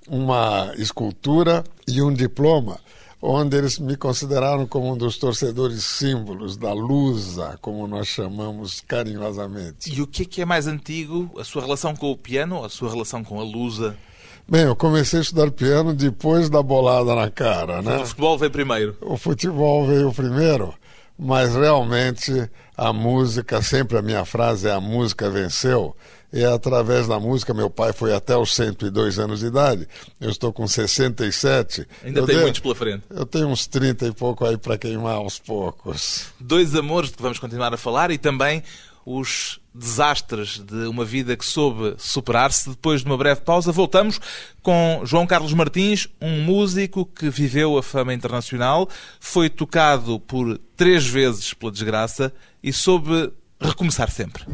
uma 0.08 0.72
escultura 0.76 1.62
e 1.86 2.02
um 2.02 2.12
diploma 2.12 2.80
onde 3.20 3.56
eles 3.56 3.78
me 3.78 3.96
consideraram 3.96 4.66
como 4.66 4.92
um 4.92 4.96
dos 4.96 5.18
torcedores 5.18 5.84
símbolos 5.84 6.56
da 6.56 6.72
Lusa, 6.72 7.58
como 7.60 7.86
nós 7.86 8.06
chamamos 8.06 8.80
carinhosamente. 8.80 9.92
E 9.92 10.00
o 10.00 10.06
que 10.06 10.22
é 10.22 10.24
que 10.24 10.42
é 10.42 10.44
mais 10.44 10.66
antigo? 10.66 11.30
A 11.38 11.44
sua 11.44 11.62
relação 11.62 11.94
com 11.94 12.10
o 12.10 12.16
piano 12.16 12.56
ou 12.56 12.64
a 12.64 12.68
sua 12.68 12.90
relação 12.90 13.24
com 13.24 13.40
a 13.40 13.44
Lusa? 13.44 13.96
Bem, 14.48 14.62
eu 14.62 14.74
comecei 14.74 15.18
a 15.18 15.22
estudar 15.22 15.50
piano 15.50 15.92
depois 15.92 16.48
da 16.48 16.62
bolada 16.62 17.14
na 17.14 17.30
cara, 17.30 17.82
né? 17.82 17.98
O 17.98 18.06
futebol 18.06 18.38
veio 18.38 18.50
primeiro. 18.50 18.96
O 19.02 19.16
futebol 19.18 19.86
veio 19.86 20.12
primeiro, 20.12 20.72
mas 21.18 21.54
realmente 21.54 22.48
a 22.74 22.92
música, 22.92 23.60
sempre 23.60 23.98
a 23.98 24.02
minha 24.02 24.24
frase 24.24 24.68
é 24.68 24.72
a 24.72 24.80
música 24.80 25.28
venceu. 25.28 25.94
E 26.32 26.44
através 26.44 27.08
da 27.08 27.18
música, 27.18 27.54
meu 27.54 27.70
pai 27.70 27.92
foi 27.92 28.14
até 28.14 28.36
os 28.36 28.54
102 28.54 29.18
anos 29.18 29.40
de 29.40 29.46
idade. 29.46 29.88
Eu 30.20 30.30
estou 30.30 30.52
com 30.52 30.68
67. 30.68 31.86
Ainda 32.04 32.20
eu 32.20 32.26
tem 32.26 32.36
de... 32.36 32.42
muitos 32.42 32.60
pela 32.60 32.74
frente. 32.74 33.04
Eu 33.08 33.24
tenho 33.24 33.48
uns 33.48 33.66
30 33.66 34.06
e 34.06 34.12
pouco 34.12 34.44
aí 34.44 34.58
para 34.58 34.76
queimar 34.76 35.14
aos 35.14 35.38
poucos. 35.38 36.26
Dois 36.38 36.74
amores 36.74 37.10
de 37.10 37.16
que 37.16 37.22
vamos 37.22 37.38
continuar 37.38 37.72
a 37.72 37.78
falar 37.78 38.10
e 38.10 38.18
também 38.18 38.62
os 39.06 39.58
desastres 39.74 40.58
de 40.58 40.86
uma 40.86 41.02
vida 41.02 41.34
que 41.34 41.46
soube 41.46 41.94
superar-se. 41.96 42.68
Depois 42.68 43.00
de 43.00 43.06
uma 43.06 43.16
breve 43.16 43.40
pausa, 43.40 43.72
voltamos 43.72 44.20
com 44.62 45.00
João 45.04 45.26
Carlos 45.26 45.54
Martins, 45.54 46.08
um 46.20 46.42
músico 46.42 47.06
que 47.06 47.30
viveu 47.30 47.78
a 47.78 47.82
fama 47.82 48.12
internacional, 48.12 48.86
foi 49.18 49.48
tocado 49.48 50.20
por 50.20 50.58
três 50.76 51.06
vezes 51.06 51.54
pela 51.54 51.72
desgraça 51.72 52.30
e 52.62 52.70
soube 52.70 53.32
recomeçar 53.58 54.10
sempre. 54.10 54.44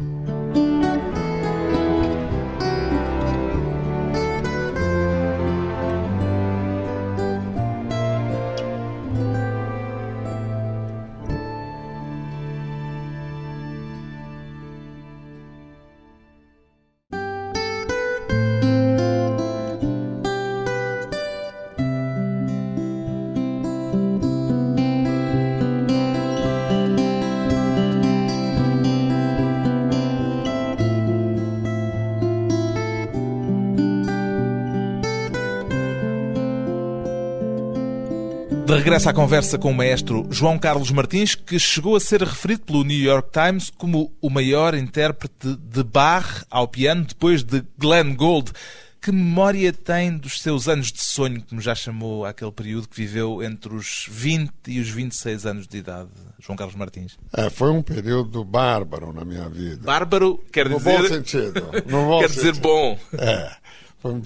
De 38.65 38.73
regresso 38.73 39.07
à 39.09 39.13
conversa 39.13 39.59
com 39.59 39.69
o 39.69 39.73
maestro 39.75 40.27
João 40.31 40.57
Carlos 40.57 40.89
Martins, 40.89 41.35
que 41.35 41.59
chegou 41.59 41.95
a 41.95 41.99
ser 41.99 42.23
referido 42.23 42.63
pelo 42.63 42.83
New 42.83 42.97
York 42.97 43.29
Times 43.31 43.69
como 43.69 44.11
o 44.19 44.29
maior 44.29 44.73
intérprete 44.73 45.55
de 45.55 45.83
Bach 45.83 46.43
ao 46.49 46.67
piano 46.67 47.05
depois 47.05 47.43
de 47.43 47.63
Glenn 47.77 48.15
Gould. 48.15 48.51
Que 48.99 49.11
memória 49.11 49.71
tem 49.71 50.17
dos 50.17 50.41
seus 50.41 50.67
anos 50.67 50.91
de 50.91 50.99
sonho, 50.99 51.43
como 51.47 51.61
já 51.61 51.75
chamou 51.75 52.25
aquele 52.25 52.51
período 52.51 52.87
que 52.87 52.95
viveu 52.95 53.43
entre 53.43 53.71
os 53.71 54.07
20 54.09 54.51
e 54.67 54.79
os 54.79 54.89
26 54.89 55.45
anos 55.45 55.67
de 55.67 55.77
idade, 55.77 56.09
João 56.39 56.55
Carlos 56.55 56.75
Martins? 56.75 57.19
É, 57.37 57.51
foi 57.51 57.69
um 57.69 57.83
período 57.83 58.43
bárbaro 58.43 59.13
na 59.13 59.23
minha 59.23 59.47
vida. 59.47 59.83
Bárbaro 59.83 60.43
quer 60.51 60.67
no 60.67 60.79
dizer. 60.79 61.01
bom 61.01 61.07
sentido. 61.07 61.61
No 61.85 62.05
bom 62.07 62.19
quer 62.19 62.29
dizer 62.29 62.55
sentido. 62.55 62.61
bom. 62.63 62.97
É. 63.13 63.51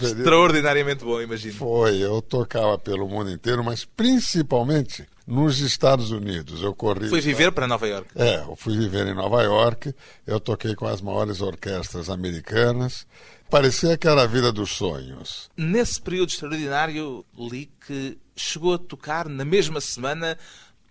Extraordinariamente 0.02 1.04
bom, 1.04 1.22
imagino. 1.22 1.54
Foi, 1.54 1.98
eu 1.98 2.22
tocava 2.22 2.78
pelo 2.78 3.08
mundo 3.08 3.32
inteiro, 3.32 3.64
mas 3.64 3.86
principalmente 3.86 5.08
nos 5.30 5.60
Estados 5.60 6.12
Unidos. 6.12 6.62
Eu 6.62 6.74
corri. 6.74 7.08
Foi 7.08 7.22
viver 7.22 7.52
para 7.52 7.68
Nova 7.68 7.88
York. 7.88 8.10
É, 8.16 8.38
eu 8.38 8.56
fui 8.56 8.76
viver 8.76 9.08
em 9.08 9.14
Nova 9.14 9.44
York, 9.44 9.94
eu 10.26 10.40
toquei 10.40 10.76
com 10.76 10.88
as 10.88 11.02
maiores 11.02 11.40
orquestras 11.40 12.10
americanas. 12.10 13.06
Parecia 13.50 13.98
que 13.98 14.08
era 14.08 14.24
a 14.24 14.28
vida 14.28 14.52
dos 14.52 14.72
sonhos. 14.72 15.50
Nesse 15.56 16.02
período 16.02 16.30
extraordinário, 16.30 17.26
li 17.38 17.72
que 17.86 18.18
chegou 18.36 18.74
a 18.74 18.78
tocar 18.78 19.28
na 19.30 19.46
mesma 19.46 19.80
semana 19.80 20.38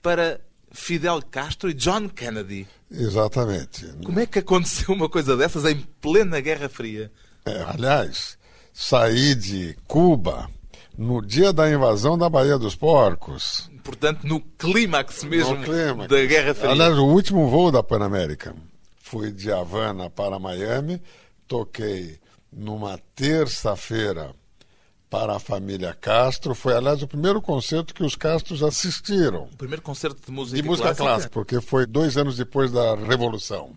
para 0.03 0.41
Fidel 0.73 1.21
Castro 1.31 1.71
e 1.71 1.75
John 1.75 2.09
Kennedy. 2.09 2.67
Exatamente. 2.91 3.87
Como 4.05 4.21
é 4.21 4.27
que 4.27 4.39
aconteceu 4.39 4.95
uma 4.95 5.09
coisa 5.09 5.37
dessas 5.37 5.65
em 5.65 5.81
plena 6.01 6.41
Guerra 6.41 6.69
Fria? 6.69 7.11
É, 7.45 7.63
aliás, 7.63 8.38
saí 8.81 9.35
de 9.35 9.77
Cuba 9.89 10.49
no 10.97 11.21
dia 11.21 11.53
da 11.53 11.69
invasão 11.69 12.17
da 12.17 12.31
Baía 12.31 12.57
dos 12.57 12.77
Porcos. 12.77 13.69
Portanto, 13.83 14.25
no 14.25 14.41
clímax 14.41 15.25
mesmo 15.25 15.57
No 15.57 15.65
clímax. 15.65 16.09
da 16.09 16.25
Guerra 16.25 16.55
Fria. 16.55 16.71
Aliás, 16.71 16.97
o 16.97 17.05
último 17.05 17.49
voo 17.49 17.73
da 17.73 17.83
Pan 17.83 18.05
American. 18.05 18.55
Fui 19.03 19.33
de 19.33 19.51
Havana 19.51 20.09
para 20.09 20.39
Miami, 20.39 21.03
toquei 21.49 22.21
numa 22.53 23.01
terça-feira 23.17 24.31
para 25.11 25.35
a 25.37 25.41
família 25.41 25.93
Castro. 25.93 26.55
Foi, 26.55 26.75
aliás, 26.77 27.03
o 27.03 27.09
primeiro 27.09 27.43
concerto 27.43 27.93
que 27.93 28.05
os 28.05 28.15
Castros 28.15 28.63
assistiram. 28.63 29.49
O 29.53 29.57
primeiro 29.57 29.83
concerto 29.83 30.21
de 30.25 30.31
música, 30.31 30.63
De 30.63 30.63
música 30.63 30.95
clássica, 30.95 31.31
porque 31.31 31.61
foi 31.61 31.85
dois 31.85 32.17
anos 32.17 32.37
depois 32.37 32.71
da 32.71 32.95
Revolução. 32.95 33.77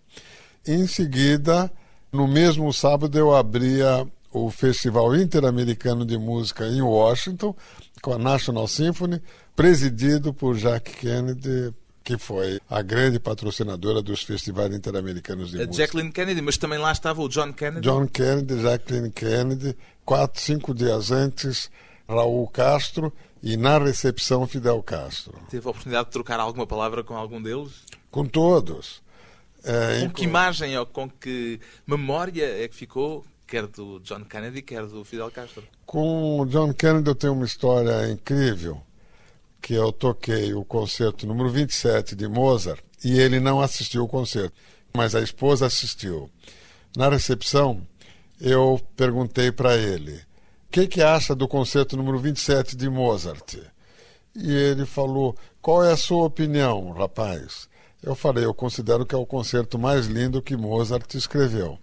Em 0.68 0.86
seguida, 0.86 1.72
no 2.12 2.28
mesmo 2.28 2.72
sábado, 2.72 3.18
eu 3.18 3.36
abria 3.36 4.06
o 4.32 4.50
Festival 4.50 5.16
Interamericano 5.16 6.06
de 6.06 6.18
Música 6.18 6.66
em 6.66 6.82
Washington, 6.82 7.56
com 8.02 8.14
a 8.14 8.18
National 8.18 8.68
Symphony, 8.68 9.22
presidido 9.56 10.34
por 10.34 10.56
Jack 10.56 10.92
Kennedy, 10.98 11.74
que 12.04 12.18
foi 12.18 12.60
a 12.70 12.82
grande 12.82 13.20
patrocinadora 13.20 14.02
dos 14.02 14.24
festivais 14.24 14.74
interamericanos 14.74 15.52
de 15.52 15.62
A 15.62 15.68
música. 15.68 15.84
Jacqueline 15.84 16.12
Kennedy, 16.12 16.42
mas 16.42 16.58
também 16.58 16.80
lá 16.80 16.92
estava 16.92 17.22
o 17.22 17.30
John 17.30 17.54
Kennedy. 17.54 17.82
John 17.82 18.08
Kennedy, 18.08 18.62
Jacqueline 18.62 19.12
Kennedy, 19.12 19.78
quatro, 20.04 20.42
cinco 20.42 20.74
dias 20.74 21.12
antes, 21.12 21.70
Raul 22.08 22.48
Castro 22.48 23.14
e 23.44 23.58
na 23.58 23.78
recepção 23.78 24.48
Fidel 24.48 24.82
Castro. 24.82 25.34
Teve 25.50 25.68
a 25.68 25.72
oportunidade 25.72 26.06
de 26.06 26.12
trocar 26.12 26.40
alguma 26.40 26.66
palavra 26.66 27.04
com 27.04 27.16
algum 27.16 27.42
deles? 27.42 27.72
Com 28.10 28.26
todos. 28.26 29.02
É, 29.64 30.02
Com 30.02 30.10
que 30.10 30.24
imagem 30.24 30.76
ou 30.78 30.86
com 30.88 31.08
que 31.08 31.60
memória 31.86 32.64
é 32.64 32.68
que 32.68 32.76
ficou, 32.76 33.24
quer 33.52 33.68
do 33.68 34.00
John 34.00 34.24
Kennedy, 34.24 34.62
quer 34.62 34.86
do 34.88 35.04
Fidel 35.04 35.30
Castro? 35.30 35.62
Com 35.86 36.40
o 36.40 36.46
John 36.46 36.74
Kennedy 36.74 37.10
eu 37.10 37.16
tenho 37.16 37.34
uma 37.34 37.44
história 37.44 38.10
incrível, 38.10 38.82
que 39.62 39.74
eu 39.74 39.92
toquei 39.92 40.54
o 40.54 40.64
concerto 40.64 41.28
número 41.28 41.50
27 41.50 42.16
de 42.16 42.30
Mozart 42.30 42.82
e 43.04 43.20
ele 43.20 43.42
não 43.42 43.60
assistiu 43.60 44.06
o 44.06 44.08
concerto, 44.08 44.56
mas 44.96 45.16
a 45.16 45.20
esposa 45.20 45.66
assistiu. 45.66 46.30
Na 46.96 47.10
recepção, 47.10 47.86
eu 48.40 48.80
perguntei 48.96 49.52
para 49.52 49.76
ele, 49.76 50.14
o 50.14 50.72
que, 50.72 50.88
que 50.88 51.02
acha 51.02 51.36
do 51.36 51.46
concerto 51.46 51.98
número 51.98 52.20
27 52.20 52.78
de 52.78 52.90
Mozart? 52.90 53.58
E 54.34 54.50
ele 54.50 54.86
falou, 54.86 55.36
qual 55.62 55.84
é 55.84 55.92
a 55.92 55.98
sua 55.98 56.24
opinião, 56.24 56.92
rapaz? 56.92 57.68
Eu 58.02 58.16
falei, 58.16 58.46
eu 58.46 58.54
considero 58.54 59.06
que 59.06 59.14
é 59.14 59.18
o 59.18 59.26
concerto 59.26 59.78
mais 59.78 60.08
lindo 60.08 60.42
que 60.42 60.56
Mozart 60.56 61.14
escreveu. 61.16 61.78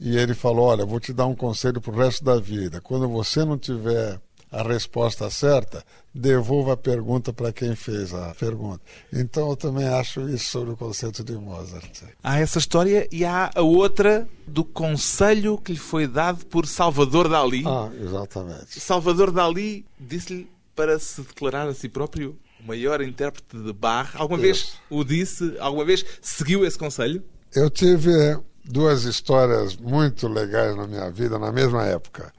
E 0.00 0.16
ele 0.16 0.34
falou: 0.34 0.66
Olha, 0.66 0.84
vou 0.84 0.98
te 0.98 1.12
dar 1.12 1.26
um 1.26 1.34
conselho 1.34 1.80
para 1.80 1.92
o 1.92 1.96
resto 1.96 2.24
da 2.24 2.40
vida. 2.40 2.80
Quando 2.80 3.08
você 3.08 3.44
não 3.44 3.58
tiver 3.58 4.18
a 4.50 4.62
resposta 4.62 5.30
certa, 5.30 5.84
devolva 6.12 6.72
a 6.72 6.76
pergunta 6.76 7.32
para 7.32 7.52
quem 7.52 7.76
fez 7.76 8.12
a 8.12 8.34
pergunta. 8.34 8.80
Então 9.12 9.50
eu 9.50 9.56
também 9.56 9.86
acho 9.86 10.28
isso 10.28 10.50
sobre 10.50 10.72
o 10.72 10.76
conceito 10.76 11.22
de 11.22 11.32
Mozart. 11.34 12.02
Há 12.22 12.40
essa 12.40 12.58
história 12.58 13.06
e 13.12 13.24
há 13.24 13.50
a 13.54 13.62
outra 13.62 14.26
do 14.46 14.64
conselho 14.64 15.56
que 15.58 15.72
lhe 15.72 15.78
foi 15.78 16.08
dado 16.08 16.44
por 16.46 16.66
Salvador 16.66 17.28
Dalí. 17.28 17.62
Ah, 17.66 17.90
exatamente. 18.00 18.80
Salvador 18.80 19.30
Dalí 19.30 19.84
disse-lhe 19.98 20.50
para 20.74 20.98
se 20.98 21.22
declarar 21.22 21.68
a 21.68 21.74
si 21.74 21.88
próprio 21.88 22.36
o 22.62 22.66
maior 22.66 23.00
intérprete 23.00 23.56
de 23.56 23.72
Bach. 23.72 24.10
Alguma 24.14 24.38
vez 24.38 24.58
Isso. 24.58 24.78
o 24.90 25.04
disse? 25.04 25.56
Alguma 25.60 25.84
vez 25.84 26.04
seguiu 26.20 26.64
esse 26.66 26.76
conselho? 26.76 27.22
Eu 27.54 27.68
tive 27.68 28.38
duas 28.64 29.04
histórias 29.04 29.76
muito 29.76 30.28
legais 30.28 30.76
na 30.76 30.86
minha 30.86 31.10
vida 31.10 31.38
na 31.38 31.52
mesma 31.52 31.86
época. 31.86 32.32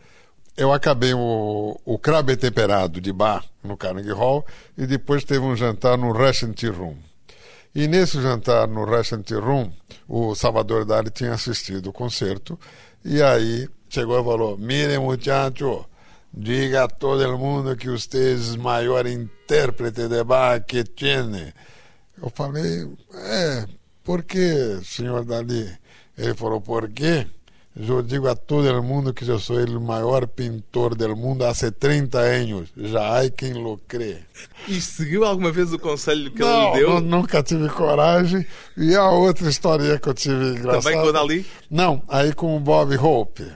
Eu 0.56 0.74
acabei 0.74 1.14
o, 1.14 1.80
o 1.86 1.98
Crabe 1.98 2.36
Temperado 2.36 3.00
de 3.00 3.12
Bar 3.12 3.44
no 3.64 3.78
Carnegie 3.78 4.12
Hall 4.12 4.46
e 4.78 4.86
depois 4.86 5.24
teve 5.24 5.40
um 5.40 5.56
jantar 5.56 5.98
no 5.98 6.12
Russian 6.12 6.52
Tea 6.52 6.72
Room. 6.72 6.98
E 7.74 7.88
nesse 7.88 8.22
jantar 8.22 8.68
no 8.68 8.84
Russian 8.84 9.22
Tea 9.22 9.40
Room, 9.40 9.72
o 10.08 10.36
Salvador 10.36 10.84
Dali 10.84 11.10
tinha 11.10 11.34
assistido 11.34 11.88
o 11.88 11.94
concerto 11.94 12.60
e 13.04 13.22
aí 13.22 13.68
chegou 13.90 14.20
e 14.20 14.24
falou: 14.24 14.58
Mire, 14.58 15.00
muchacho, 15.00 15.86
diga 16.34 16.84
a 16.84 16.88
todo 16.88 17.38
mundo 17.38 17.76
que 17.78 17.90
você 17.90 18.34
é 18.34 18.58
o 18.58 18.62
maior 18.62 19.08
intérprete 19.08 20.10
de 20.10 20.24
Bach 20.24 20.62
que 20.68 20.84
tiene. 20.84 21.54
Eu 22.22 22.30
falei: 22.30 22.90
É, 23.14 23.66
Por 24.04 24.24
que, 24.24 24.82
senhor 24.84 25.24
Dali? 25.24 25.81
Ele 26.22 26.36
falou, 26.36 26.62
por 26.62 26.88
quê? 26.90 27.26
Eu 27.76 28.02
digo 28.02 28.28
a 28.28 28.36
todo 28.36 28.84
mundo 28.84 29.14
que 29.14 29.28
eu 29.28 29.40
sou 29.40 29.58
o 29.58 29.82
maior 29.82 30.28
pintor 30.28 30.94
do 30.94 31.16
mundo 31.16 31.46
há 31.46 31.54
30 31.54 32.20
anos. 32.20 32.70
Já 32.76 33.22
há 33.22 33.30
quem 33.30 33.54
lo 33.54 33.80
crê. 33.88 34.18
E 34.68 34.80
seguiu 34.82 35.24
alguma 35.24 35.52
vez 35.52 35.72
o 35.72 35.80
conselho 35.80 36.30
que 36.32 36.42
não, 36.42 36.76
ele 36.76 36.86
deu? 36.86 37.00
nunca 37.00 37.42
tive 37.42 37.70
coragem. 37.70 38.46
E 38.76 38.94
a 38.94 39.10
outra 39.10 39.50
história 39.50 39.98
que 39.98 40.10
eu 40.10 40.14
tive 40.14 40.60
engraçada. 40.60 40.84
Também 40.84 41.02
com 41.02 41.08
o 41.08 41.14
Dali? 41.14 41.46
Não, 41.70 42.04
aí 42.10 42.34
com 42.34 42.58
o 42.58 42.60
Bob 42.60 42.96
Hope. 42.98 43.50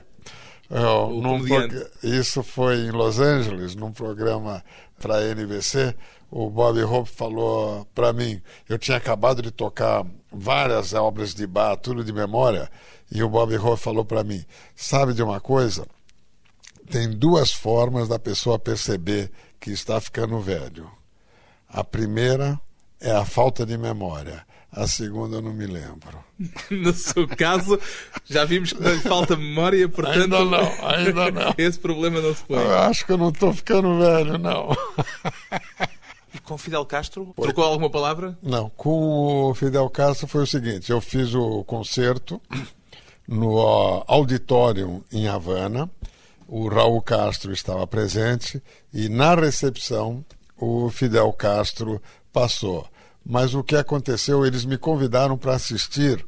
Eu, 0.70 1.22
prog... 1.46 1.86
Isso 2.02 2.42
foi 2.42 2.78
em 2.78 2.92
Los 2.92 3.20
Angeles, 3.20 3.76
num 3.76 3.92
programa 3.92 4.64
para 5.00 5.18
a 5.18 5.26
NBC. 5.26 5.94
O 6.32 6.50
Bob 6.50 6.82
Hope 6.84 7.10
falou 7.10 7.86
para 7.94 8.12
mim. 8.14 8.42
Eu 8.68 8.80
tinha 8.80 8.98
acabado 8.98 9.42
de 9.42 9.52
tocar 9.52 10.06
várias 10.36 10.94
obras 10.94 11.34
de 11.34 11.48
bar, 11.48 11.76
tudo 11.78 12.04
de 12.04 12.14
memória. 12.14 12.70
E 13.12 13.24
o 13.24 13.30
Bob 13.30 13.56
Hope 13.58 13.82
falou 13.82 14.06
para 14.06 14.24
mim: 14.24 14.44
sabe 14.76 15.14
de 15.14 15.24
uma 15.24 15.40
coisa? 15.40 15.88
Tem 16.90 17.10
duas 17.10 17.52
formas 17.52 18.08
da 18.08 18.20
pessoa 18.20 18.60
perceber 18.60 19.32
que 19.60 19.72
está 19.72 20.00
ficando 20.00 20.40
velho. 20.40 20.90
A 21.68 21.84
primeira 21.84 22.60
é 23.00 23.12
a 23.12 23.26
falta 23.26 23.66
de 23.66 23.78
memória. 23.78 24.46
A 24.72 24.88
segunda 24.88 25.38
eu 25.38 25.42
não 25.42 25.54
me 25.54 25.66
lembro. 25.66 26.24
No 26.70 26.92
seu 26.92 27.26
caso, 27.26 27.80
já 28.26 28.44
vimos 28.44 28.74
que 28.74 28.98
falta 29.00 29.38
memória, 29.38 29.88
portanto. 29.88 30.22
Ainda 30.22 30.44
não, 30.44 30.86
ainda 30.86 31.32
não. 31.32 31.54
Esse 31.58 31.80
problema 31.80 32.20
não 32.20 32.36
se 32.36 32.44
põe. 32.44 32.58
Eu 32.58 32.78
acho 32.80 33.06
que 33.06 33.14
eu 33.14 33.18
não 33.18 33.30
estou 33.30 33.54
ficando 33.54 33.98
velho, 34.00 34.38
não. 34.38 34.76
Com 36.46 36.58
Fidel 36.58 36.86
Castro? 36.86 37.34
Foi. 37.36 37.46
Trocou 37.46 37.64
alguma 37.64 37.90
palavra? 37.90 38.38
Não, 38.42 38.70
com 38.70 39.50
o 39.50 39.56
Fidel 39.56 39.90
Castro 39.90 40.28
foi 40.28 40.44
o 40.44 40.48
seguinte: 40.48 40.92
eu 40.92 41.02
fiz 41.02 41.34
o 41.34 41.64
concerto 41.64 42.40
no 43.28 43.58
auditório 44.08 45.04
em 45.12 45.28
Havana, 45.28 45.90
o 46.48 46.68
Raul 46.68 47.02
Castro 47.02 47.52
estava 47.52 47.88
presente 47.88 48.62
e 48.94 49.10
na 49.10 49.34
recepção 49.34 50.24
o 50.58 50.90
Fidel 50.90 51.34
Castro 51.34 52.02
passou. 52.32 52.88
Mas 53.26 53.56
o 53.56 53.64
que 53.64 53.76
aconteceu? 53.76 54.46
Eles 54.46 54.64
me 54.66 54.78
convidaram 54.78 55.38
para 55.38 55.56
assistir 55.56 56.24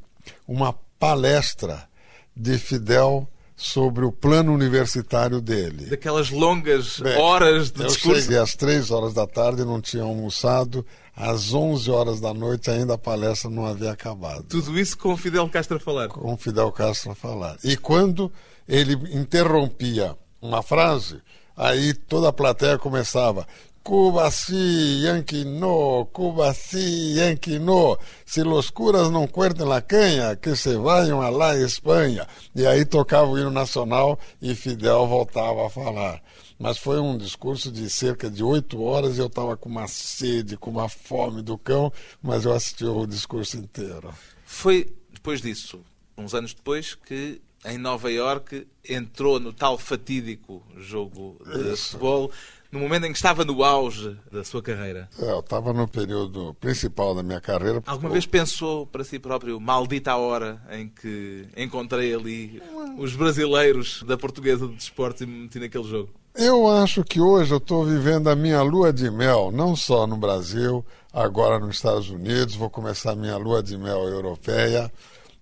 uma 0.48 0.74
palestra 0.98 1.88
de 2.36 2.58
Fidel 2.58 3.28
sobre 3.60 4.06
o 4.06 4.12
plano 4.12 4.54
universitário 4.54 5.42
dele. 5.42 5.88
Daquelas 5.88 6.30
longas 6.30 7.00
Bem, 7.00 7.18
horas 7.18 7.72
de 7.72 7.82
eu 7.82 7.88
discurso. 7.88 8.22
Cheguei 8.22 8.38
às 8.38 8.54
três 8.54 8.92
horas 8.92 9.16
da 9.16 9.26
tarde, 9.26 9.66
não 9.66 9.82
tinha 9.82 10.04
almoçado. 10.04 10.86
Às 11.16 11.52
11 11.52 11.90
horas 11.90 12.22
da 12.22 12.32
noite 12.32 12.70
ainda 12.70 12.94
a 12.94 12.98
palestra 12.98 13.50
não 13.50 13.66
havia 13.66 13.92
acabado. 13.92 14.44
Tudo 14.44 14.80
isso 14.80 14.96
com 14.96 15.14
o 15.14 15.18
Fidel 15.18 15.50
Castro 15.50 15.78
a 15.78 15.80
falar? 15.80 16.08
Com 16.10 16.32
o 16.32 16.38
Fidel 16.38 16.72
Castro 16.72 17.12
a 17.12 17.16
falar. 17.16 17.58
E 17.64 17.76
quando 17.76 18.32
ele 18.70 18.94
interrompia 19.12 20.16
uma 20.40 20.62
frase, 20.62 21.20
aí 21.56 21.96
toda 21.96 22.30
a 22.30 22.34
plateia 22.34 22.78
começava 22.78 23.48
Cuba 23.88 24.30
sí, 24.32 25.00
Yankee 25.02 25.46
no, 25.46 26.10
Cuba 26.12 26.54
sí, 26.54 27.14
Yankee 27.14 27.58
no. 27.58 27.98
Se 28.26 28.44
los 28.44 28.70
curas 28.70 29.10
não 29.10 29.26
cortem 29.28 29.66
la 29.66 29.82
canha, 29.82 30.36
que 30.36 30.58
se 30.58 30.76
vayam 30.76 31.22
a 31.22 31.30
lá 31.30 31.56
Espanha. 31.56 32.28
E 32.54 32.68
aí 32.68 32.84
tocava 32.84 33.30
o 33.30 33.40
hino 33.40 33.50
nacional 33.50 34.20
e 34.42 34.54
Fidel 34.56 35.08
voltava 35.08 35.66
a 35.66 35.70
falar. 35.70 36.22
Mas 36.60 36.78
foi 36.78 37.00
um 37.00 37.18
discurso 37.18 37.72
de 37.72 37.90
cerca 37.90 38.30
de 38.30 38.44
oito 38.44 38.84
horas 38.84 39.16
e 39.16 39.22
eu 39.22 39.28
estava 39.28 39.56
com 39.56 39.70
uma 39.70 39.88
sede, 39.88 40.58
com 40.58 40.70
uma 40.70 40.90
fome 40.90 41.42
do 41.42 41.58
cão, 41.58 41.90
mas 42.22 42.44
eu 42.44 42.52
assisti 42.52 42.84
o 42.84 43.06
discurso 43.06 43.56
inteiro. 43.56 44.14
Foi 44.44 44.94
depois 45.14 45.40
disso, 45.40 45.80
uns 46.18 46.34
anos 46.34 46.54
depois, 46.54 46.94
que 46.94 47.42
em 47.66 47.78
Nova 47.78 48.12
Iorque 48.12 48.68
entrou 48.88 49.40
no 49.40 49.52
tal 49.52 49.78
fatídico 49.78 50.62
jogo 50.78 51.38
de 51.46 51.74
Isso. 51.74 51.92
futebol 51.92 52.32
no 52.72 52.80
momento 52.80 53.06
em 53.06 53.12
que 53.12 53.18
estava 53.18 53.46
no 53.46 53.64
auge 53.64 54.18
da 54.32 54.44
sua 54.44 54.62
carreira? 54.62 55.10
É, 55.20 55.32
eu 55.32 55.40
estava 55.40 55.74
no 55.74 55.88
período 55.88 56.54
principal 56.60 57.16
da 57.16 57.24
minha 57.24 57.40
carreira. 57.40 57.82
Alguma 57.86 58.10
vez 58.10 58.26
pensou 58.26 58.86
para 58.86 59.04
si 59.04 59.20
próprio, 59.20 59.60
maldita 59.60 60.12
a 60.12 60.18
hora 60.18 60.62
em 60.72 60.90
que 60.90 61.48
encontrei 61.56 62.14
ali 62.14 62.62
os 62.98 63.16
brasileiros 63.16 64.04
da 64.04 64.18
portuguesa 64.18 64.68
de 64.68 64.76
desportos 64.76 65.22
e 65.22 65.26
me 65.26 65.44
meti 65.44 65.60
naquele 65.60 65.84
jogo? 65.84 66.10
Eu 66.36 66.68
acho 66.68 67.04
que 67.04 67.20
hoje 67.20 67.52
eu 67.52 67.58
estou 67.58 67.84
vivendo 67.84 68.30
a 68.30 68.36
minha 68.36 68.62
lua 68.62 68.94
de 68.94 69.10
mel, 69.10 69.52
não 69.52 69.76
só 69.76 70.06
no 70.06 70.16
Brasil, 70.16 70.86
agora 71.12 71.58
nos 71.60 71.78
Estados 71.78 72.10
Unidos, 72.12 72.56
vou 72.56 72.70
começar 72.70 73.14
a 73.14 73.16
minha 73.16 73.38
lua 73.38 73.64
de 73.64 73.76
mel 73.76 74.04
europeia. 74.04 74.92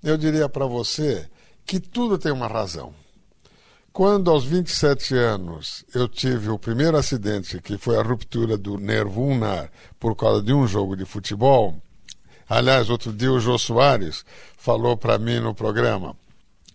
Eu 0.01 0.17
diria 0.17 0.47
para 0.47 0.65
você 0.65 1.27
que 1.65 1.81
tudo 1.81 2.17
tem 2.17 2.31
uma 2.31 2.47
razão. 2.47 2.93
Quando, 3.95 4.29
aos 4.29 4.43
27 4.43 5.15
anos, 5.15 5.85
eu 5.95 6.05
tive 6.09 6.49
o 6.49 6.59
primeiro 6.59 6.97
acidente, 6.97 7.61
que 7.61 7.77
foi 7.77 7.95
a 7.97 8.01
ruptura 8.01 8.57
do 8.57 8.77
nervo 8.77 9.21
ulnar 9.21 9.71
por 9.97 10.17
causa 10.17 10.43
de 10.43 10.51
um 10.51 10.67
jogo 10.67 10.97
de 10.97 11.05
futebol, 11.05 11.73
aliás, 12.49 12.89
outro 12.89 13.13
dia 13.13 13.31
o 13.31 13.39
Jô 13.39 13.57
Soares 13.57 14.25
falou 14.57 14.97
para 14.97 15.17
mim 15.17 15.39
no 15.39 15.55
programa: 15.55 16.13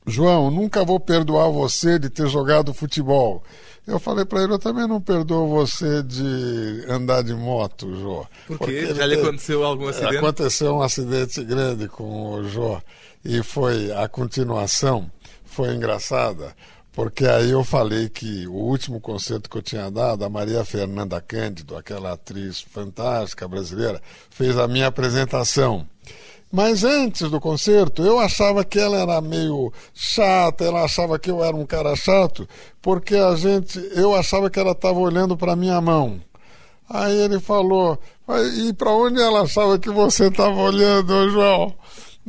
João, 0.06 0.50
nunca 0.50 0.82
vou 0.82 0.98
perdoar 0.98 1.50
você 1.50 1.98
de 1.98 2.08
ter 2.08 2.26
jogado 2.26 2.72
futebol. 2.72 3.44
Eu 3.86 4.00
falei 4.00 4.24
para 4.24 4.42
ele, 4.42 4.54
eu 4.54 4.58
também 4.58 4.88
não 4.88 4.98
perdoo 4.98 5.46
você 5.46 6.02
de 6.02 6.86
andar 6.88 7.22
de 7.22 7.34
moto, 7.34 7.94
Jô. 7.96 8.26
Por 8.46 8.60
quê? 8.60 8.94
Já 8.94 9.04
lhe 9.04 9.16
aconteceu 9.16 9.62
algum 9.62 9.88
acidente? 9.88 10.16
Aconteceu 10.16 10.74
um 10.74 10.80
acidente 10.80 11.44
grande 11.44 11.86
com 11.86 12.32
o 12.32 12.48
Jô. 12.48 12.80
E 13.22 13.42
foi 13.42 13.92
a 13.92 14.08
continuação, 14.08 15.10
foi 15.44 15.74
engraçada 15.74 16.56
porque 16.92 17.26
aí 17.26 17.50
eu 17.50 17.62
falei 17.62 18.08
que 18.08 18.46
o 18.46 18.54
último 18.54 19.00
concerto 19.00 19.48
que 19.48 19.56
eu 19.56 19.62
tinha 19.62 19.90
dado, 19.90 20.24
a 20.24 20.28
Maria 20.28 20.64
Fernanda 20.64 21.20
Cândido, 21.20 21.76
aquela 21.76 22.12
atriz 22.12 22.60
fantástica 22.60 23.46
brasileira, 23.46 24.00
fez 24.30 24.58
a 24.58 24.66
minha 24.66 24.88
apresentação. 24.88 25.86
Mas 26.52 26.82
antes 26.82 27.30
do 27.30 27.40
concerto, 27.40 28.02
eu 28.02 28.18
achava 28.18 28.64
que 28.64 28.78
ela 28.78 28.96
era 28.96 29.20
meio 29.20 29.72
chata, 29.94 30.64
ela 30.64 30.82
achava 30.82 31.16
que 31.16 31.30
eu 31.30 31.44
era 31.44 31.54
um 31.54 31.64
cara 31.64 31.94
chato, 31.94 32.48
porque 32.82 33.14
a 33.14 33.36
gente, 33.36 33.78
eu 33.94 34.16
achava 34.16 34.50
que 34.50 34.58
ela 34.58 34.72
estava 34.72 34.98
olhando 34.98 35.36
para 35.36 35.54
minha 35.54 35.80
mão. 35.80 36.20
Aí 36.88 37.16
ele 37.16 37.38
falou: 37.38 37.96
"E 38.66 38.72
para 38.72 38.90
onde 38.90 39.20
ela 39.20 39.42
achava 39.42 39.78
que 39.78 39.90
você 39.90 40.26
estava 40.26 40.60
olhando, 40.60 41.30
João?" 41.30 41.72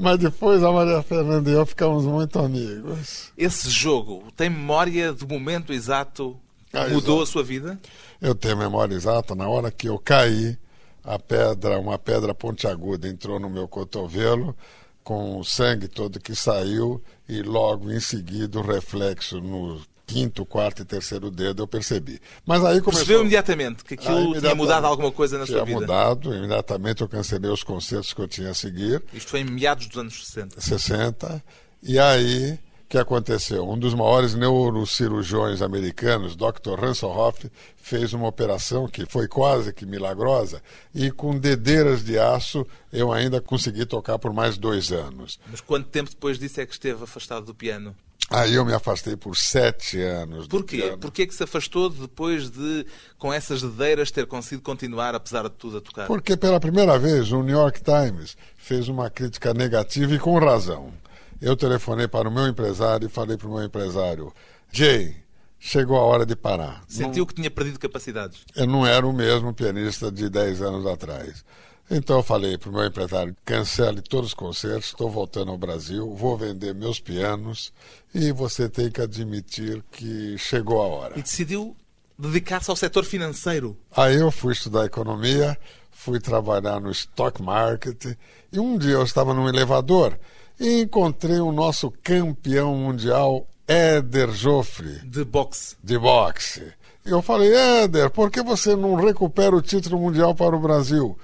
Mas 0.01 0.17
depois 0.17 0.63
a 0.63 0.71
Maria 0.71 1.03
Fernanda 1.03 1.47
e 1.47 1.53
eu 1.53 1.63
ficamos 1.63 2.05
muito 2.05 2.39
amigos. 2.39 3.31
Esse 3.37 3.69
jogo 3.69 4.23
tem 4.35 4.49
memória 4.49 5.13
do 5.13 5.27
momento 5.27 5.71
exato 5.71 6.35
que 6.71 6.77
ah, 6.77 6.87
mudou 6.87 7.17
exato. 7.17 7.21
a 7.21 7.25
sua 7.27 7.43
vida? 7.43 7.79
Eu 8.19 8.33
tenho 8.33 8.57
memória 8.57 8.95
exata. 8.95 9.35
Na 9.35 9.47
hora 9.47 9.69
que 9.69 9.87
eu 9.87 9.99
caí, 9.99 10.57
a 11.03 11.19
pedra, 11.19 11.77
uma 11.77 11.99
pedra 11.99 12.33
pontiaguda 12.33 13.07
entrou 13.07 13.39
no 13.39 13.47
meu 13.47 13.67
cotovelo, 13.67 14.57
com 15.03 15.37
o 15.37 15.43
sangue 15.43 15.87
todo 15.87 16.19
que 16.19 16.33
saiu, 16.33 16.99
e 17.29 17.43
logo 17.43 17.91
em 17.91 17.99
seguida 17.99 18.57
o 18.57 18.63
reflexo 18.63 19.39
no 19.39 19.81
quinto, 20.11 20.45
quarto 20.45 20.81
e 20.81 20.85
terceiro 20.85 21.31
dedo 21.31 21.63
eu 21.63 21.67
percebi. 21.67 22.19
Mas 22.45 22.63
aí 22.65 22.81
começou... 22.81 23.05
Percebeu 23.05 23.21
imediatamente 23.21 23.83
que 23.83 23.93
aquilo 23.93 24.13
imediatamente, 24.13 24.41
tinha 24.41 24.55
mudado 24.55 24.85
alguma 24.85 25.11
coisa 25.11 25.37
na 25.37 25.45
sua 25.45 25.63
vida? 25.63 25.65
Tinha 25.65 25.79
mudado, 25.79 26.35
imediatamente 26.35 27.01
eu 27.01 27.07
cancelei 27.07 27.49
os 27.49 27.63
concertos 27.63 28.13
que 28.13 28.21
eu 28.21 28.27
tinha 28.27 28.49
a 28.49 28.53
seguir. 28.53 29.01
Isto 29.13 29.29
foi 29.31 29.39
em 29.39 29.45
meados 29.45 29.87
dos 29.87 29.97
anos 29.97 30.25
60. 30.25 30.59
60. 30.59 31.43
E 31.81 31.97
aí, 31.97 32.53
o 32.53 32.59
que 32.89 32.97
aconteceu? 32.97 33.67
Um 33.67 33.77
dos 33.77 33.93
maiores 33.93 34.35
neurocirurgiões 34.35 35.61
americanos, 35.61 36.35
Dr. 36.35 36.83
Hanselhoff, 36.83 37.49
fez 37.77 38.13
uma 38.13 38.27
operação 38.27 38.87
que 38.87 39.05
foi 39.05 39.27
quase 39.27 39.73
que 39.73 39.85
milagrosa 39.85 40.61
e 40.93 41.09
com 41.09 41.39
dedeiras 41.39 42.03
de 42.03 42.19
aço 42.19 42.67
eu 42.91 43.11
ainda 43.11 43.39
consegui 43.39 43.85
tocar 43.85 44.19
por 44.19 44.33
mais 44.33 44.57
dois 44.57 44.91
anos. 44.91 45.39
Mas 45.49 45.61
quanto 45.61 45.87
tempo 45.87 46.09
depois 46.09 46.37
disso 46.37 46.59
é 46.59 46.65
que 46.65 46.73
esteve 46.73 47.01
afastado 47.03 47.45
do 47.45 47.55
piano? 47.55 47.95
Aí 48.31 48.55
eu 48.55 48.63
me 48.63 48.73
afastei 48.73 49.15
por 49.17 49.35
sete 49.35 50.01
anos. 50.01 50.47
Porquê? 50.47 50.95
Porquê 50.99 51.27
que 51.27 51.35
se 51.35 51.43
afastou 51.43 51.89
depois 51.89 52.49
de, 52.49 52.85
com 53.17 53.33
essas 53.33 53.61
dedeiras, 53.61 54.09
ter 54.09 54.25
conseguido 54.25 54.63
continuar, 54.63 55.13
apesar 55.13 55.43
de 55.43 55.49
tudo, 55.51 55.77
a 55.77 55.81
tocar? 55.81 56.07
Porque 56.07 56.37
pela 56.37 56.59
primeira 56.59 56.97
vez 56.97 57.31
o 57.31 57.43
New 57.43 57.55
York 57.55 57.81
Times 57.83 58.37
fez 58.55 58.87
uma 58.87 59.09
crítica 59.09 59.53
negativa 59.53 60.13
e 60.13 60.19
com 60.19 60.39
razão. 60.39 60.93
Eu 61.41 61.57
telefonei 61.57 62.07
para 62.07 62.29
o 62.29 62.31
meu 62.31 62.47
empresário 62.47 63.07
e 63.07 63.09
falei 63.09 63.35
para 63.35 63.47
o 63.47 63.53
meu 63.53 63.63
empresário, 63.63 64.31
Jay, 64.71 65.15
chegou 65.59 65.97
a 65.97 66.03
hora 66.03 66.25
de 66.25 66.35
parar. 66.35 66.83
Sentiu 66.87 67.21
não... 67.21 67.25
que 67.25 67.35
tinha 67.35 67.51
perdido 67.51 67.79
capacidades? 67.79 68.45
Eu 68.55 68.65
não 68.65 68.85
era 68.87 69.05
o 69.05 69.11
mesmo 69.11 69.53
pianista 69.53 70.11
de 70.11 70.29
dez 70.29 70.61
anos 70.61 70.85
atrás. 70.85 71.43
Então 71.93 72.17
eu 72.17 72.23
falei 72.23 72.57
para 72.57 72.69
o 72.69 72.73
meu 72.73 72.85
empresário: 72.85 73.35
cancele 73.43 74.01
todos 74.01 74.29
os 74.29 74.33
concertos, 74.33 74.87
estou 74.87 75.11
voltando 75.11 75.51
ao 75.51 75.57
Brasil, 75.57 76.15
vou 76.15 76.37
vender 76.37 76.73
meus 76.73 77.01
pianos 77.01 77.73
e 78.15 78.31
você 78.31 78.69
tem 78.69 78.89
que 78.89 79.01
admitir 79.01 79.83
que 79.91 80.37
chegou 80.37 80.81
a 80.81 80.87
hora. 80.87 81.19
E 81.19 81.21
decidiu 81.21 81.75
dedicar-se 82.17 82.69
ao 82.69 82.77
setor 82.77 83.03
financeiro. 83.03 83.77
Aí 83.95 84.15
eu 84.15 84.31
fui 84.31 84.53
estudar 84.53 84.85
economia, 84.85 85.57
fui 85.91 86.19
trabalhar 86.21 86.79
no 86.79 86.91
stock 86.91 87.43
market 87.43 88.17
e 88.53 88.59
um 88.59 88.77
dia 88.77 88.93
eu 88.93 89.03
estava 89.03 89.33
num 89.33 89.49
elevador 89.49 90.17
e 90.57 90.83
encontrei 90.83 91.41
o 91.41 91.51
nosso 91.51 91.91
campeão 92.01 92.73
mundial 92.73 93.45
Éder 93.67 94.31
Joffre. 94.31 94.99
De 95.03 95.25
boxe. 95.25 95.75
De 95.83 95.97
boxe. 95.97 96.73
Eu 97.03 97.21
falei, 97.21 97.53
Éder, 97.53 98.09
por 98.11 98.31
que 98.31 98.41
você 98.41 98.75
não 98.75 98.95
recupera 98.95 99.55
o 99.55 99.61
título 99.61 99.99
mundial 99.99 100.33
para 100.33 100.55
o 100.55 100.59
Brasil? 100.59 101.17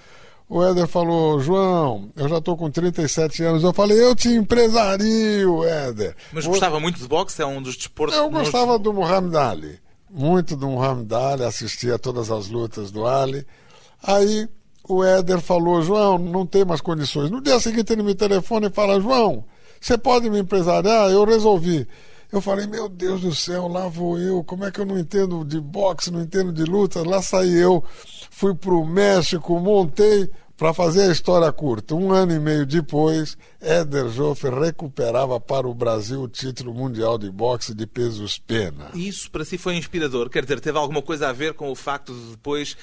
O 0.50 0.64
Éder 0.64 0.88
falou, 0.88 1.40
João, 1.42 2.10
eu 2.16 2.30
já 2.30 2.38
estou 2.38 2.56
com 2.56 2.72
37 2.72 3.44
anos. 3.44 3.64
Eu 3.64 3.74
falei, 3.74 4.02
eu 4.02 4.16
te 4.16 4.30
empresario, 4.30 5.64
Éder. 5.66 6.16
Mas 6.32 6.46
gostava 6.46 6.80
muito 6.80 6.98
de 7.00 7.08
boxe? 7.08 7.42
É 7.42 7.46
um 7.46 7.62
dos 7.62 7.76
desportos... 7.76 8.18
Eu 8.18 8.30
gostava 8.30 8.80
do 8.80 8.94
Muhammad 8.94 9.36
Ali. 9.36 9.80
Muito 10.10 10.56
do 10.56 10.70
Muhammad 10.70 11.12
Ali, 11.12 11.44
assistia 11.44 12.00
todas 12.00 12.32
as 12.32 12.48
lutas 12.48 12.92
do 12.92 13.06
Ali. 13.06 13.46
Aí 14.02 14.48
o 14.88 15.04
Éder 15.04 15.42
falou, 15.42 15.82
João, 15.82 16.18
não 16.18 16.46
tem 16.46 16.64
mais 16.64 16.80
condições. 16.80 17.30
No 17.30 17.42
dia 17.42 17.60
seguinte 17.60 17.92
ele 17.92 18.04
me 18.04 18.16
telefona 18.16 18.68
e 18.68 18.72
fala, 18.72 19.02
João, 19.02 19.44
você 19.82 19.98
pode 19.98 20.30
me 20.30 20.40
empresariar? 20.40 21.10
Eu 21.12 21.26
resolvi. 21.26 21.86
Eu 22.32 22.42
falei, 22.42 22.68
meu 22.68 22.90
Deus 22.90 23.22
do 23.22 23.34
céu, 23.34 23.68
lá 23.68 23.88
vou 23.88 24.20
eu, 24.20 24.44
como 24.44 24.66
é 24.66 24.72
que 24.72 24.80
eu 24.80 24.86
não 24.86 25.00
entendo 25.00 25.46
de 25.46 25.60
boxe, 25.62 26.12
não 26.12 26.22
entendo 26.22 26.52
de 26.52 26.64
luta? 26.64 27.02
Lá 27.08 27.22
saí 27.22 27.58
eu, 27.58 27.84
fui 28.38 28.54
para 28.54 28.76
o 28.76 28.86
México, 28.86 29.60
montei 29.60 30.30
para 30.56 30.72
fazer 30.72 31.10
a 31.10 31.12
história 31.12 31.52
curta. 31.52 31.96
Um 31.96 32.12
ano 32.12 32.34
e 32.36 32.40
meio 32.40 32.68
depois, 32.68 33.36
Éder 33.60 34.10
Joffre 34.10 34.52
recuperava 34.52 35.40
para 35.40 35.68
o 35.68 35.74
Brasil 35.74 36.22
o 36.22 36.28
título 36.28 36.72
mundial 36.72 37.18
de 37.18 37.32
boxe 37.32 37.74
de 37.74 37.88
pesos 37.88 38.38
pena. 38.38 38.92
E 38.94 39.08
isso 39.08 39.32
para 39.32 39.44
si 39.44 39.58
foi 39.58 39.76
inspirador? 39.76 40.30
Quer 40.30 40.44
dizer, 40.44 40.60
teve 40.60 40.78
alguma 40.78 41.02
coisa 41.02 41.30
a 41.30 41.34
ver 41.34 41.56
com 41.56 41.72
o 41.72 41.76
facto 41.76 42.14
de 42.14 42.30
depois, 42.30 42.78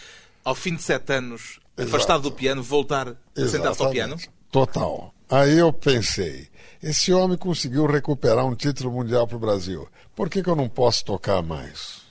ao 0.44 0.56
fim 0.56 0.74
de 0.74 0.82
sete 0.82 1.12
anos, 1.12 1.60
Exato. 1.78 1.94
afastado 1.94 2.22
do 2.22 2.32
piano, 2.32 2.60
voltar 2.60 3.10
a 3.10 3.46
sentar-se 3.46 3.80
ao 3.80 3.90
piano? 3.92 4.16
Total. 4.50 5.14
Aí 5.30 5.56
eu 5.56 5.72
pensei, 5.72 6.48
esse 6.82 7.12
homem 7.12 7.38
conseguiu 7.38 7.86
recuperar 7.86 8.44
um 8.44 8.56
título 8.56 8.90
mundial 8.90 9.24
para 9.24 9.36
o 9.36 9.40
Brasil. 9.40 9.86
Por 10.16 10.28
que, 10.28 10.42
que 10.42 10.50
eu 10.50 10.56
não 10.56 10.68
posso 10.68 11.04
tocar 11.04 11.42
mais? 11.42 12.02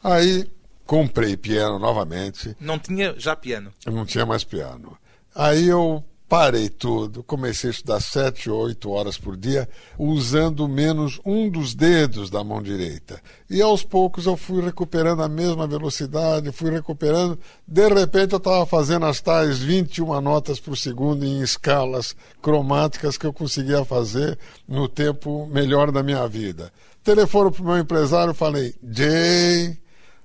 Aí 0.00 0.48
comprei 0.86 1.36
piano 1.36 1.78
novamente. 1.78 2.56
Não 2.60 2.78
tinha 2.78 3.14
já 3.18 3.34
piano? 3.34 3.72
Não 3.86 4.04
tinha 4.04 4.26
mais 4.26 4.44
piano. 4.44 4.96
Aí 5.34 5.68
eu 5.68 6.04
parei 6.28 6.68
tudo, 6.68 7.22
comecei 7.22 7.70
a 7.70 7.72
estudar 7.72 8.00
sete 8.00 8.50
ou 8.50 8.62
oito 8.62 8.90
horas 8.90 9.16
por 9.16 9.36
dia, 9.36 9.68
usando 9.98 10.66
menos 10.66 11.20
um 11.24 11.48
dos 11.48 11.74
dedos 11.74 12.30
da 12.30 12.42
mão 12.42 12.62
direita. 12.62 13.20
E 13.48 13.60
aos 13.60 13.84
poucos 13.84 14.26
eu 14.26 14.36
fui 14.36 14.62
recuperando 14.62 15.22
a 15.22 15.28
mesma 15.28 15.66
velocidade, 15.66 16.50
fui 16.50 16.70
recuperando. 16.70 17.38
De 17.66 17.88
repente 17.88 18.32
eu 18.32 18.38
estava 18.38 18.64
fazendo 18.66 19.06
as 19.06 19.20
tais 19.20 19.58
21 19.58 20.20
notas 20.20 20.58
por 20.58 20.76
segundo 20.76 21.24
em 21.24 21.40
escalas 21.40 22.16
cromáticas 22.40 23.16
que 23.16 23.26
eu 23.26 23.32
conseguia 23.32 23.84
fazer 23.84 24.38
no 24.66 24.88
tempo 24.88 25.46
melhor 25.46 25.92
da 25.92 26.02
minha 26.02 26.26
vida. 26.26 26.72
Telefono 27.04 27.52
para 27.52 27.62
o 27.62 27.66
meu 27.66 27.78
empresário 27.78 28.32
falei: 28.32 28.74
Jay, 28.82 29.78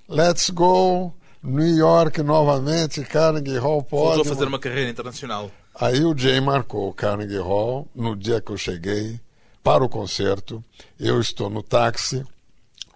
let's 0.10 0.50
go. 0.50 1.14
New 1.42 1.78
York 1.78 2.22
novamente, 2.22 3.02
Carnegie 3.06 3.58
Hall 3.58 3.82
pode. 3.82 4.18
Voltou 4.18 4.22
a 4.22 4.36
fazer 4.36 4.48
uma 4.48 4.60
carreira 4.60 4.90
internacional. 4.90 5.50
Aí 5.80 6.04
o 6.04 6.18
Jay 6.18 6.42
marcou 6.42 6.90
o 6.90 6.94
Carnegie 6.94 7.38
Hall 7.38 7.88
no 7.96 8.16
dia 8.16 8.42
que 8.42 8.52
eu 8.52 8.58
cheguei 8.58 9.20
para 9.64 9.84
o 9.84 9.88
concerto. 9.88 10.62
Eu 11.00 11.22
estou 11.22 11.50
no 11.50 11.64
táxi, 11.64 12.26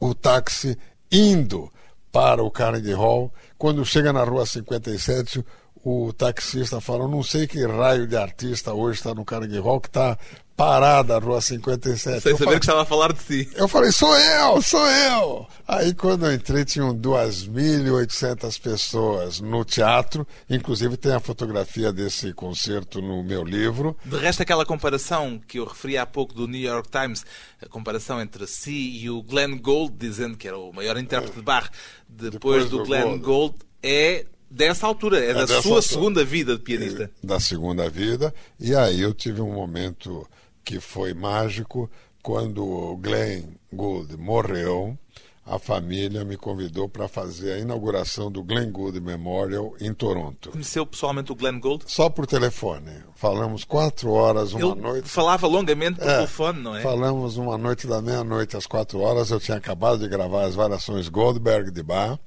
o 0.01 0.13
táxi 0.13 0.77
indo 1.09 1.71
para 2.11 2.43
o 2.43 2.51
Carnegie 2.51 2.91
Hall. 2.93 3.31
Quando 3.57 3.85
chega 3.85 4.11
na 4.11 4.23
rua 4.23 4.45
57, 4.45 5.45
o 5.83 6.13
taxista 6.13 6.79
fala: 6.79 7.07
Não 7.07 7.21
sei 7.21 7.45
que 7.45 7.65
raio 7.65 8.07
de 8.07 8.15
artista 8.15 8.73
hoje 8.73 8.99
está 8.99 9.13
no 9.13 9.25
Carnegie 9.25 9.59
Hall 9.59 9.81
que 9.81 9.89
está 9.89 10.17
parada, 10.55 11.17
Rua 11.17 11.41
57. 11.41 12.21
Sem 12.21 12.31
saber 12.31 12.37
falei, 12.37 12.59
que 12.59 12.65
estava 12.65 12.83
a 12.83 12.85
falar 12.85 13.11
de 13.11 13.21
si. 13.21 13.49
Eu 13.55 13.67
falei, 13.67 13.91
sou 13.91 14.15
eu, 14.15 14.61
sou 14.61 14.85
eu! 14.85 15.47
Aí 15.67 15.93
quando 15.93 16.25
eu 16.25 16.33
entrei, 16.33 16.63
tinham 16.63 16.95
2.800 16.95 18.61
pessoas 18.61 19.39
no 19.39 19.65
teatro, 19.65 20.27
inclusive 20.49 20.95
tem 20.95 21.13
a 21.13 21.19
fotografia 21.19 21.91
desse 21.91 22.33
concerto 22.33 23.01
no 23.01 23.23
meu 23.23 23.43
livro. 23.43 23.97
De 24.05 24.17
resto, 24.17 24.43
aquela 24.43 24.65
comparação 24.65 25.41
que 25.47 25.59
eu 25.59 25.65
referi 25.65 25.97
há 25.97 26.05
pouco 26.05 26.33
do 26.33 26.47
New 26.47 26.61
York 26.61 26.89
Times, 26.89 27.25
a 27.61 27.67
comparação 27.67 28.21
entre 28.21 28.45
si 28.47 29.01
e 29.01 29.09
o 29.09 29.21
Glenn 29.23 29.57
Gould, 29.57 29.95
dizendo 29.97 30.37
que 30.37 30.47
era 30.47 30.57
o 30.57 30.71
maior 30.71 30.97
intérprete 30.97 31.35
de 31.35 31.41
bar 31.41 31.69
depois, 32.07 32.31
depois 32.31 32.69
do, 32.69 32.77
do, 32.77 32.85
Glenn 32.85 33.17
Gould, 33.17 33.21
Gould 33.23 33.55
é 33.81 34.25
dessa 34.53 34.85
altura, 34.85 35.19
é, 35.19 35.31
é 35.31 35.33
da 35.33 35.47
sua 35.47 35.57
altura. 35.57 35.81
segunda 35.81 36.23
vida 36.23 36.55
de 36.55 36.61
pianista. 36.61 37.11
Da 37.23 37.39
segunda 37.39 37.89
vida, 37.89 38.33
e 38.59 38.75
aí 38.75 39.01
eu 39.01 39.13
tive 39.13 39.41
um 39.41 39.51
momento 39.51 40.27
que 40.63 40.79
foi 40.79 41.13
mágico 41.13 41.89
quando 42.21 42.63
o 42.63 42.97
Glenn 42.97 43.43
Gould 43.71 44.15
morreu. 44.17 44.97
A 45.45 45.59
família 45.59 46.23
me 46.23 46.37
convidou 46.37 46.87
para 46.87 47.05
fazer 47.09 47.51
a 47.51 47.59
inauguração 47.59 48.31
do 48.31 48.41
Glenn 48.41 48.71
Gould 48.71 49.01
Memorial 49.01 49.73
em 49.81 49.93
Toronto. 49.93 50.51
Conheceu 50.51 50.85
pessoalmente 50.85 51.33
o 51.33 51.35
Glenn 51.35 51.59
Gould? 51.59 51.83
Só 51.85 52.09
por 52.09 52.25
telefone. 52.25 52.91
Falamos 53.13 53.65
quatro 53.65 54.11
horas, 54.11 54.53
uma 54.53 54.71
Ele 54.71 54.81
noite. 54.81 55.09
Falava 55.09 55.45
longamente 55.45 55.99
por 55.99 56.07
é, 56.07 56.15
telefone, 56.15 56.61
não 56.61 56.77
é? 56.77 56.81
Falamos 56.81 57.35
uma 57.35 57.57
noite 57.57 57.85
da 57.85 58.01
meia-noite 58.01 58.55
às 58.55 58.65
quatro 58.65 59.01
horas. 59.01 59.31
Eu 59.31 59.39
tinha 59.41 59.57
acabado 59.57 59.99
de 59.99 60.07
gravar 60.07 60.45
as 60.45 60.55
variações 60.55 61.09
Goldberg 61.09 61.71
de 61.71 61.83
Bach. 61.83 62.17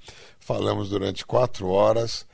Falamos 0.47 0.91
durante 0.91 1.27
quatro 1.27 1.67
horas. 1.67 2.25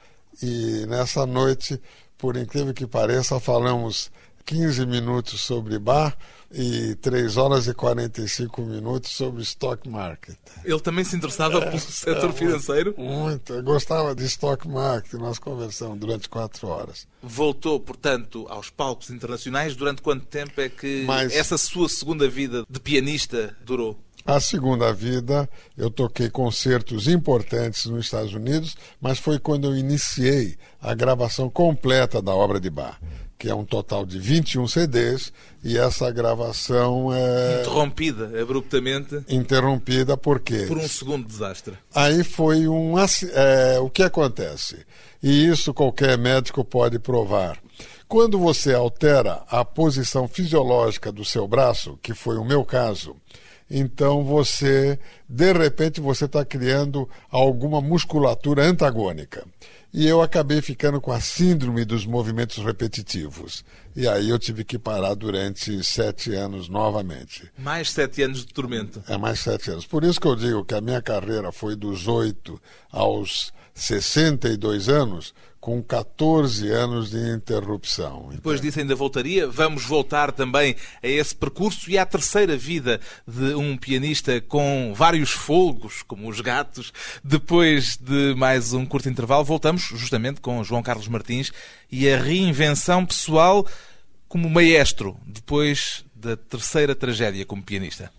E 0.42 0.85
nessa 0.87 1.25
noite, 1.25 1.81
por 2.18 2.37
incrível 2.37 2.75
que 2.75 2.87
pareça, 2.87 3.40
falamos 3.40 4.11
15 4.44 4.85
minutos 4.85 5.40
sobre 5.40 5.79
bar 5.79 6.14
e 6.53 6.94
3 6.96 7.38
horas 7.38 7.66
e 7.66 7.72
45 7.72 8.61
minutos 8.61 9.12
sobre 9.12 9.40
stock 9.40 9.88
market. 9.88 10.37
Ele 10.62 10.79
também 10.81 11.05
se 11.05 11.16
interessava 11.16 11.57
é, 11.57 11.70
pelo 11.70 11.81
setor 11.81 12.29
é, 12.29 12.33
financeiro? 12.35 12.94
Muito, 12.98 13.62
gostava 13.62 14.14
de 14.14 14.25
stock 14.27 14.68
market, 14.68 15.14
nós 15.14 15.38
conversamos 15.38 15.98
durante 15.98 16.29
4 16.29 16.68
horas. 16.68 17.09
Voltou, 17.22 17.81
portanto, 17.81 18.46
aos 18.51 18.68
palcos 18.68 19.09
internacionais. 19.09 19.75
Durante 19.75 20.03
quanto 20.03 20.27
tempo 20.27 20.61
é 20.61 20.68
que 20.68 21.05
Mas, 21.07 21.33
essa 21.33 21.57
sua 21.57 21.88
segunda 21.88 22.29
vida 22.29 22.66
de 22.68 22.79
pianista 22.79 23.57
durou? 23.64 23.98
A 24.24 24.38
segunda 24.40 24.92
vida, 24.92 25.48
eu 25.76 25.90
toquei 25.90 26.30
concertos 26.30 27.08
importantes 27.08 27.87
nos 27.87 28.04
Estados 28.04 28.35
Unidos, 28.35 28.76
mas 29.00 29.18
foi 29.18 29.38
quando 29.38 29.68
eu 29.68 29.76
iniciei 29.76 30.56
a 30.80 30.94
gravação 30.94 31.50
completa 31.50 32.22
da 32.22 32.35
obra 32.35 32.61
de 32.61 32.70
Bach 32.70 32.98
que 33.42 33.48
é 33.48 33.54
um 33.56 33.64
total 33.64 34.06
de 34.06 34.20
21 34.20 34.68
CDs, 34.68 35.32
e 35.64 35.76
essa 35.76 36.08
gravação 36.12 37.12
é. 37.12 37.62
Interrompida 37.62 38.40
abruptamente. 38.40 39.20
Interrompida 39.28 40.16
por 40.16 40.38
quê? 40.38 40.66
Por 40.68 40.78
um 40.78 40.87
segundo 40.87 41.26
desastre. 41.26 41.76
Aí 41.92 42.22
foi 42.22 42.68
um. 42.68 42.94
É, 43.35 43.80
o 43.80 43.90
que 43.90 44.04
acontece? 44.04 44.87
E 45.20 45.44
isso 45.48 45.74
qualquer 45.74 46.16
médico 46.16 46.64
pode 46.64 47.00
provar. 47.00 47.58
Quando 48.06 48.38
você 48.38 48.72
altera 48.74 49.42
a 49.48 49.64
posição 49.64 50.28
fisiológica 50.28 51.11
do 51.11 51.24
seu 51.24 51.48
braço, 51.48 51.98
que 52.00 52.14
foi 52.14 52.37
o 52.37 52.44
meu 52.44 52.64
caso, 52.64 53.16
então 53.74 54.22
você, 54.22 54.98
de 55.26 55.50
repente, 55.54 55.98
você 55.98 56.26
está 56.26 56.44
criando 56.44 57.08
alguma 57.30 57.80
musculatura 57.80 58.64
antagônica. 58.64 59.46
E 59.94 60.06
eu 60.06 60.20
acabei 60.22 60.61
ficando 60.61 61.00
com 61.00 61.11
a 61.11 61.20
síndrome 61.20 61.85
dos 61.85 62.04
movimentos 62.04 62.58
repetitivos. 62.58 63.64
E 63.96 64.06
aí 64.06 64.28
eu 64.28 64.38
tive 64.38 64.62
que 64.62 64.78
parar 64.78 65.14
durante 65.14 65.82
sete 65.82 66.35
anos 66.35 66.68
novamente. 66.68 67.50
Mais 67.58 67.90
sete 67.90 68.22
anos 68.22 68.44
de 68.44 68.52
tormento. 68.52 69.02
É, 69.08 69.16
mais 69.16 69.40
sete 69.40 69.70
anos. 69.70 69.87
Por 69.87 70.04
isso 70.04 70.20
que 70.20 70.26
eu 70.26 70.37
digo 70.37 70.64
que 70.64 70.74
a 70.74 70.80
minha 70.80 71.00
carreira 71.00 71.50
foi 71.50 71.74
dos 71.74 72.08
oito 72.08 72.61
aos 72.90 73.52
62 73.74 74.88
anos, 74.88 75.35
com 75.62 75.80
14 75.80 76.68
anos 76.70 77.11
de 77.11 77.18
interrupção. 77.30 78.30
Depois 78.32 78.61
disso 78.61 78.80
ainda 78.80 78.96
voltaria. 78.96 79.46
Vamos 79.46 79.85
voltar 79.85 80.32
também 80.32 80.74
a 81.00 81.06
esse 81.06 81.32
percurso 81.35 81.88
e 81.88 81.96
à 81.96 82.04
terceira 82.04 82.56
vida 82.56 83.00
de 83.26 83.54
um 83.54 83.76
pianista 83.76 84.40
com 84.40 84.92
vários 84.92 85.30
folgos, 85.30 86.02
como 86.02 86.28
os 86.28 86.40
gatos. 86.40 86.92
Depois 87.22 87.96
de 87.96 88.35
mais 88.35 88.72
um 88.72 88.85
curto 88.85 89.08
intervalo, 89.08 89.44
voltamos 89.44 89.82
justamente 89.82 90.40
com 90.40 90.64
João 90.64 90.82
Carlos 90.82 91.06
Martins 91.06 91.52
e 91.90 92.11
a 92.11 92.18
reinvenção 92.20 93.06
pessoal 93.06 93.64
como 94.26 94.50
maestro, 94.50 95.16
depois 95.24 96.04
da 96.12 96.37
terceira 96.37 96.94
tragédia 96.94 97.46
como 97.46 97.62
pianista. 97.62 98.11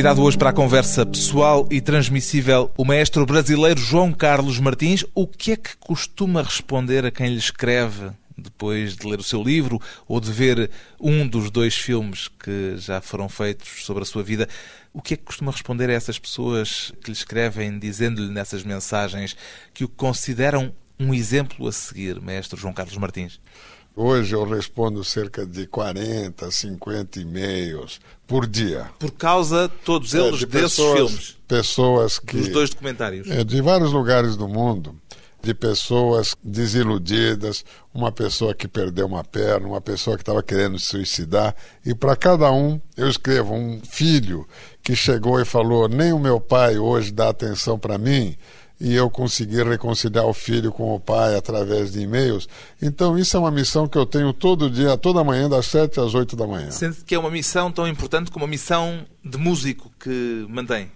Convidado 0.00 0.22
hoje 0.22 0.38
para 0.38 0.48
a 0.48 0.52
conversa 0.54 1.04
pessoal 1.04 1.68
e 1.70 1.78
transmissível, 1.78 2.70
o 2.74 2.86
maestro 2.86 3.26
brasileiro 3.26 3.78
João 3.78 4.14
Carlos 4.14 4.58
Martins. 4.58 5.04
O 5.14 5.26
que 5.26 5.52
é 5.52 5.56
que 5.58 5.76
costuma 5.76 6.42
responder 6.42 7.04
a 7.04 7.10
quem 7.10 7.28
lhe 7.28 7.36
escreve 7.36 8.10
depois 8.34 8.96
de 8.96 9.06
ler 9.06 9.18
o 9.18 9.22
seu 9.22 9.42
livro 9.42 9.78
ou 10.08 10.18
de 10.18 10.32
ver 10.32 10.70
um 10.98 11.28
dos 11.28 11.50
dois 11.50 11.74
filmes 11.74 12.28
que 12.28 12.78
já 12.78 13.02
foram 13.02 13.28
feitos 13.28 13.84
sobre 13.84 14.02
a 14.02 14.06
sua 14.06 14.22
vida? 14.22 14.48
O 14.90 15.02
que 15.02 15.12
é 15.12 15.16
que 15.18 15.24
costuma 15.24 15.52
responder 15.52 15.90
a 15.90 15.92
essas 15.92 16.18
pessoas 16.18 16.94
que 17.04 17.10
lhe 17.10 17.16
escrevem, 17.16 17.78
dizendo-lhe 17.78 18.32
nessas 18.32 18.64
mensagens 18.64 19.36
que 19.74 19.84
o 19.84 19.88
consideram 19.88 20.72
um 20.98 21.12
exemplo 21.12 21.68
a 21.68 21.72
seguir, 21.72 22.18
maestro 22.22 22.58
João 22.58 22.72
Carlos 22.72 22.96
Martins? 22.96 23.38
Hoje 24.02 24.34
eu 24.34 24.48
respondo 24.48 25.04
cerca 25.04 25.44
de 25.44 25.66
40, 25.66 26.50
50 26.50 27.20
e-mails 27.20 28.00
por 28.26 28.46
dia. 28.46 28.88
Por 28.98 29.10
causa, 29.10 29.70
todos 29.84 30.14
eles, 30.14 30.36
é, 30.36 30.38
de 30.38 30.46
desses 30.46 30.76
pessoas, 30.76 30.96
filmes? 30.96 31.36
Pessoas 31.46 32.18
que... 32.18 32.38
Dos 32.38 32.48
dois 32.48 32.70
documentários? 32.70 33.28
É, 33.28 33.44
de 33.44 33.60
vários 33.60 33.92
lugares 33.92 34.36
do 34.36 34.48
mundo, 34.48 34.98
de 35.42 35.52
pessoas 35.52 36.34
desiludidas, 36.42 37.62
uma 37.92 38.10
pessoa 38.10 38.54
que 38.54 38.66
perdeu 38.66 39.04
uma 39.04 39.22
perna, 39.22 39.68
uma 39.68 39.82
pessoa 39.82 40.16
que 40.16 40.22
estava 40.22 40.42
querendo 40.42 40.78
se 40.78 40.86
suicidar. 40.86 41.54
E 41.84 41.94
para 41.94 42.16
cada 42.16 42.50
um, 42.50 42.80
eu 42.96 43.06
escrevo 43.06 43.52
um 43.52 43.82
filho 43.84 44.48
que 44.82 44.96
chegou 44.96 45.38
e 45.38 45.44
falou: 45.44 45.90
nem 45.90 46.10
o 46.10 46.18
meu 46.18 46.40
pai 46.40 46.78
hoje 46.78 47.12
dá 47.12 47.28
atenção 47.28 47.78
para 47.78 47.98
mim 47.98 48.34
e 48.80 48.94
eu 48.94 49.10
consegui 49.10 49.62
reconciliar 49.62 50.24
o 50.24 50.32
filho 50.32 50.72
com 50.72 50.94
o 50.94 50.98
pai 50.98 51.36
através 51.36 51.92
de 51.92 52.00
e-mails. 52.00 52.48
Então, 52.80 53.18
isso 53.18 53.36
é 53.36 53.40
uma 53.40 53.50
missão 53.50 53.86
que 53.86 53.98
eu 53.98 54.06
tenho 54.06 54.32
todo 54.32 54.70
dia, 54.70 54.96
toda 54.96 55.22
manhã, 55.22 55.50
das 55.50 55.66
7 55.66 56.00
às 56.00 56.14
8 56.14 56.34
da 56.34 56.46
manhã. 56.46 56.70
Sente 56.70 57.04
que 57.04 57.14
é 57.14 57.18
uma 57.18 57.30
missão 57.30 57.70
tão 57.70 57.86
importante 57.86 58.30
como 58.30 58.46
a 58.46 58.48
missão 58.48 59.04
de 59.22 59.36
músico 59.36 59.90
que 60.00 60.46
mantém? 60.48 60.90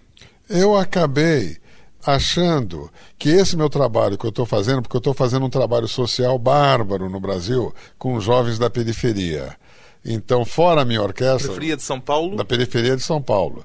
Eu 0.49 0.75
acabei 0.77 1.59
achando 2.07 2.91
que 3.19 3.29
esse 3.29 3.57
meu 3.57 3.69
trabalho 3.69 4.17
que 4.17 4.25
eu 4.25 4.31
estou 4.31 4.47
fazendo, 4.47 4.81
porque 4.81 4.97
eu 4.97 5.01
estou 5.01 5.15
fazendo 5.15 5.45
um 5.45 5.51
trabalho 5.51 5.89
social 5.89 6.39
bárbaro 6.39 7.11
no 7.11 7.21
Brasil 7.21 7.75
com 7.99 8.19
jovens 8.19 8.59
da 8.59 8.71
periferia. 8.71 9.57
Então, 10.03 10.45
fora 10.45 10.83
a 10.83 10.85
minha 10.85 11.03
orquestra. 11.03 11.49
Periferia 11.49 11.77
de 11.77 11.83
São 11.83 12.01
Paulo? 12.01 12.37
Da 12.37 12.45
periferia 12.45 12.97
de 12.97 13.03
São 13.03 13.21
Paulo. 13.21 13.65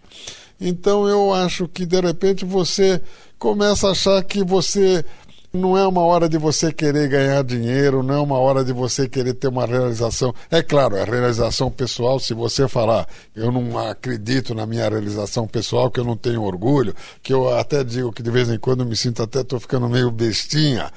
Então, 0.60 1.08
eu 1.08 1.34
acho 1.34 1.68
que, 1.68 1.86
de 1.86 2.00
repente, 2.02 2.44
você 2.44 3.02
começa 3.40 3.88
a 3.88 3.92
achar 3.92 4.22
que 4.24 4.44
você 4.44 5.04
não 5.52 5.76
é 5.76 5.88
uma 5.88 6.02
hora 6.02 6.30
de 6.30 6.38
você 6.38 6.72
querer 6.72 7.08
ganhar 7.08 7.44
dinheiro, 7.44 8.04
não 8.04 8.14
é 8.14 8.20
uma 8.20 8.38
hora 8.38 8.64
de 8.64 8.72
você 8.72 9.10
querer 9.10 9.34
ter 9.34 9.48
uma 9.48 9.66
realização. 9.66 10.32
É 10.52 10.62
claro, 10.62 10.96
é 10.96 11.04
realização 11.04 11.72
pessoal. 11.72 12.20
Se 12.20 12.36
você 12.36 12.68
falar, 12.68 13.08
eu 13.36 13.52
não 13.52 13.80
acredito 13.80 14.54
na 14.54 14.68
minha 14.68 14.88
realização 14.88 15.48
pessoal, 15.48 15.90
que 15.90 16.00
eu 16.00 16.04
não 16.04 16.16
tenho 16.16 16.44
orgulho, 16.44 16.94
que 17.24 17.34
eu 17.34 17.58
até 17.58 17.84
digo 17.84 18.12
que 18.12 18.22
de 18.22 18.30
vez 18.30 18.48
em 18.50 18.60
quando 18.60 18.86
me 18.86 18.96
sinto 18.96 19.24
até 19.24 19.42
estou 19.42 19.60
ficando 19.60 19.90
meio 19.90 20.12
bestinha, 20.12 20.92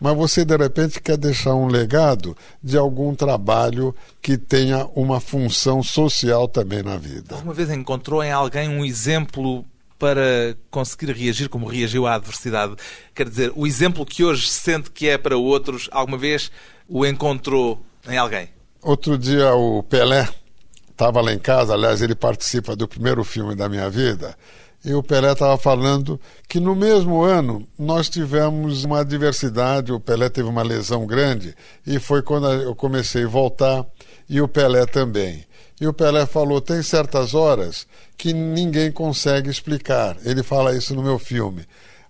mas 0.00 0.16
você 0.16 0.42
de 0.42 0.56
repente 0.56 1.02
quer 1.02 1.18
deixar 1.18 1.54
um 1.54 1.66
legado 1.66 2.34
de 2.62 2.78
algum 2.78 3.14
trabalho 3.14 3.94
que 4.22 4.38
tenha 4.38 4.88
uma 4.94 5.20
função 5.20 5.82
social 5.82 6.48
também 6.48 6.82
na 6.82 6.96
vida. 6.96 7.34
Alguma 7.34 7.52
vez 7.52 7.70
encontrou 7.70 8.22
em 8.22 8.32
alguém 8.32 8.70
um 8.70 8.86
exemplo 8.86 9.66
para 9.98 10.56
conseguir 10.70 11.12
reagir 11.12 11.48
como 11.48 11.66
reagiu 11.66 12.06
à 12.06 12.14
adversidade. 12.14 12.76
Quer 13.14 13.28
dizer, 13.28 13.52
o 13.54 13.66
exemplo 13.66 14.06
que 14.06 14.24
hoje 14.24 14.48
sente 14.48 14.90
que 14.90 15.08
é 15.08 15.18
para 15.18 15.36
outros, 15.36 15.88
alguma 15.90 16.16
vez 16.16 16.50
o 16.88 17.04
encontrou 17.04 17.84
em 18.08 18.16
alguém? 18.16 18.48
Outro 18.80 19.18
dia 19.18 19.52
o 19.54 19.82
Pelé 19.82 20.28
estava 20.90 21.20
lá 21.20 21.32
em 21.32 21.38
casa, 21.38 21.74
aliás, 21.74 22.00
ele 22.00 22.14
participa 22.14 22.74
do 22.74 22.88
primeiro 22.88 23.22
filme 23.24 23.54
da 23.54 23.68
minha 23.68 23.88
vida, 23.90 24.36
e 24.84 24.94
o 24.94 25.02
Pelé 25.02 25.32
estava 25.32 25.56
falando 25.58 26.20
que 26.48 26.58
no 26.58 26.74
mesmo 26.74 27.22
ano 27.22 27.66
nós 27.78 28.08
tivemos 28.08 28.84
uma 28.84 29.00
adversidade, 29.00 29.92
o 29.92 30.00
Pelé 30.00 30.28
teve 30.28 30.48
uma 30.48 30.62
lesão 30.62 31.06
grande, 31.06 31.54
e 31.86 31.98
foi 31.98 32.22
quando 32.22 32.50
eu 32.52 32.74
comecei 32.74 33.24
a 33.24 33.28
voltar, 33.28 33.84
e 34.28 34.40
o 34.40 34.48
Pelé 34.48 34.86
também. 34.86 35.44
E 35.80 35.86
o 35.86 35.92
Pelé 35.92 36.26
falou: 36.26 36.60
tem 36.60 36.82
certas 36.82 37.34
horas 37.34 37.86
que 38.16 38.32
ninguém 38.32 38.90
consegue 38.90 39.48
explicar. 39.50 40.16
Ele 40.24 40.42
fala 40.42 40.76
isso 40.76 40.94
no 40.94 41.02
meu 41.02 41.18
filme. 41.18 41.64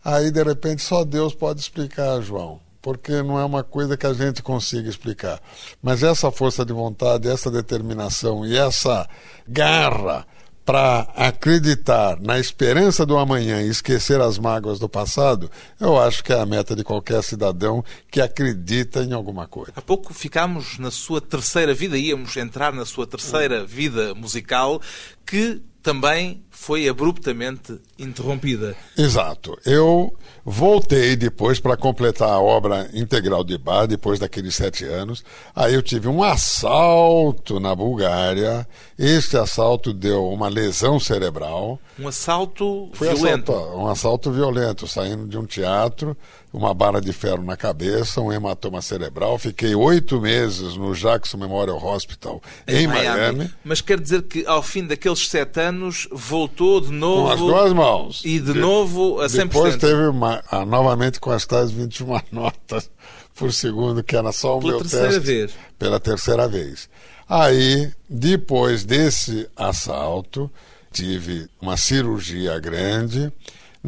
Aí, 0.04 0.30
de 0.30 0.42
repente, 0.42 0.82
só 0.82 1.04
Deus 1.04 1.34
pode 1.34 1.60
explicar, 1.60 2.20
João, 2.20 2.60
porque 2.80 3.22
não 3.22 3.38
é 3.38 3.44
uma 3.44 3.62
coisa 3.62 3.96
que 3.96 4.06
a 4.06 4.12
gente 4.12 4.42
consiga 4.42 4.88
explicar. 4.88 5.40
Mas 5.82 6.02
essa 6.02 6.30
força 6.30 6.64
de 6.64 6.72
vontade, 6.72 7.28
essa 7.28 7.50
determinação 7.50 8.46
e 8.46 8.56
essa 8.56 9.06
garra 9.46 10.26
para 10.68 11.08
acreditar 11.16 12.20
na 12.20 12.38
esperança 12.38 13.06
do 13.06 13.16
amanhã 13.16 13.62
e 13.62 13.70
esquecer 13.70 14.20
as 14.20 14.38
mágoas 14.38 14.78
do 14.78 14.86
passado, 14.86 15.50
eu 15.80 15.98
acho 15.98 16.22
que 16.22 16.30
é 16.30 16.38
a 16.38 16.44
meta 16.44 16.76
de 16.76 16.84
qualquer 16.84 17.22
cidadão 17.22 17.82
que 18.10 18.20
acredita 18.20 19.02
em 19.02 19.14
alguma 19.14 19.46
coisa. 19.48 19.72
Há 19.74 19.80
pouco 19.80 20.12
ficámos 20.12 20.78
na 20.78 20.90
sua 20.90 21.22
terceira 21.22 21.72
vida, 21.72 21.96
íamos 21.96 22.36
entrar 22.36 22.74
na 22.74 22.84
sua 22.84 23.06
terceira 23.06 23.64
vida 23.64 24.14
musical, 24.14 24.78
que 25.24 25.62
também 25.88 26.44
foi 26.50 26.86
abruptamente 26.86 27.80
interrompida. 27.98 28.76
Exato. 28.94 29.58
Eu 29.64 30.14
voltei 30.44 31.16
depois 31.16 31.60
para 31.60 31.78
completar 31.78 32.28
a 32.28 32.38
obra 32.38 32.90
integral 32.92 33.42
de 33.42 33.56
Bar, 33.56 33.86
depois 33.86 34.18
daqueles 34.18 34.54
sete 34.54 34.84
anos. 34.84 35.24
Aí 35.56 35.72
eu 35.72 35.82
tive 35.82 36.06
um 36.06 36.22
assalto 36.22 37.58
na 37.58 37.74
Bulgária. 37.74 38.68
Este 38.98 39.38
assalto 39.38 39.94
deu 39.94 40.28
uma 40.28 40.50
lesão 40.50 41.00
cerebral. 41.00 41.80
Um 41.98 42.06
assalto 42.06 42.90
Foi 42.92 43.14
violento? 43.14 43.50
Assalto, 43.50 43.78
um 43.78 43.86
assalto 43.86 44.30
violento, 44.30 44.86
saindo 44.86 45.26
de 45.26 45.38
um 45.38 45.46
teatro 45.46 46.14
uma 46.52 46.72
bala 46.72 47.00
de 47.00 47.12
ferro 47.12 47.42
na 47.42 47.56
cabeça, 47.56 48.20
um 48.20 48.32
hematoma 48.32 48.80
cerebral. 48.80 49.38
Fiquei 49.38 49.74
oito 49.74 50.20
meses 50.20 50.76
no 50.76 50.94
Jackson 50.94 51.36
Memorial 51.36 51.82
Hospital 51.84 52.42
em, 52.66 52.84
em 52.84 52.86
Miami. 52.86 53.18
Miami. 53.18 53.54
Mas 53.64 53.80
quer 53.80 54.00
dizer 54.00 54.22
que 54.22 54.46
ao 54.46 54.62
fim 54.62 54.86
daqueles 54.86 55.28
sete 55.28 55.60
anos 55.60 56.08
voltou 56.10 56.80
de 56.80 56.92
novo. 56.92 57.26
Com 57.26 57.32
as 57.32 57.38
duas 57.38 57.72
mãos. 57.72 58.22
E 58.24 58.38
de, 58.38 58.52
de 58.52 58.58
novo 58.58 59.20
a 59.20 59.26
100%. 59.26 59.48
Depois 59.48 59.76
teve 59.76 60.06
uma, 60.06 60.42
a, 60.50 60.64
novamente 60.64 61.20
com 61.20 61.30
as 61.30 61.44
tais 61.44 61.70
21 61.70 62.20
notas 62.32 62.90
por 63.34 63.52
segundo, 63.52 64.02
que 64.02 64.16
era 64.16 64.32
só 64.32 64.58
o 64.58 64.60
Pela 64.60 64.72
meu 64.72 64.80
terceira 64.80 65.08
teste. 65.08 65.26
Vez. 65.26 65.52
Pela 65.78 66.00
terceira 66.00 66.48
vez. 66.48 66.88
Aí, 67.28 67.92
depois 68.08 68.84
desse 68.84 69.48
assalto, 69.54 70.50
tive 70.90 71.46
uma 71.60 71.76
cirurgia 71.76 72.58
grande 72.58 73.30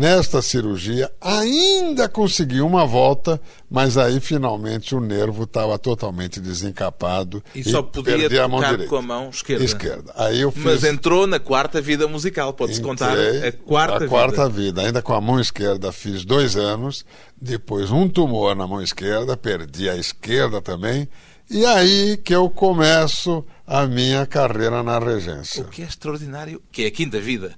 Nesta 0.01 0.41
cirurgia, 0.41 1.13
ainda 1.21 2.09
consegui 2.09 2.63
uma 2.63 2.87
volta, 2.87 3.39
mas 3.71 3.99
aí 3.99 4.19
finalmente 4.19 4.95
o 4.95 5.01
nervo 5.01 5.43
estava 5.43 5.79
totalmente 5.79 6.41
desencapado. 6.41 7.45
E, 7.55 7.61
e 7.61 7.65
só 7.65 7.83
podia 7.83 8.31
tocar 8.31 8.45
a 8.45 8.49
mão 8.49 8.63
com 8.89 8.97
a 8.97 9.03
mão 9.03 9.29
esquerda. 9.29 9.63
Esquerda. 9.63 10.11
Aí 10.17 10.41
eu 10.41 10.51
fiz... 10.51 10.65
Mas 10.65 10.85
entrou 10.85 11.27
na 11.27 11.39
quarta 11.39 11.83
vida 11.83 12.09
musical, 12.09 12.55
pode-se 12.55 12.81
contar 12.81 13.13
a 13.13 13.53
quarta 13.53 13.97
a 13.97 13.99
vida. 13.99 14.09
quarta 14.09 14.49
vida. 14.49 14.81
Ainda 14.81 15.03
com 15.03 15.13
a 15.13 15.21
mão 15.21 15.39
esquerda 15.39 15.93
fiz 15.93 16.25
dois 16.25 16.57
anos, 16.57 17.05
depois 17.39 17.91
um 17.91 18.09
tumor 18.09 18.57
na 18.57 18.67
mão 18.67 18.81
esquerda, 18.81 19.37
perdi 19.37 19.91
a 19.91 19.97
esquerda 19.97 20.63
também. 20.63 21.07
E 21.51 21.67
aí 21.67 22.17
que 22.17 22.35
eu 22.35 22.49
começo 22.49 23.45
a 23.67 23.87
minha 23.87 24.25
carreira 24.25 24.83
na 24.83 24.99
regência. 24.99 25.65
O 25.65 25.69
que 25.69 25.83
é 25.83 25.85
extraordinário, 25.85 26.63
que 26.73 26.85
é 26.85 26.87
a 26.87 26.91
quinta 26.91 27.21
vida 27.21 27.55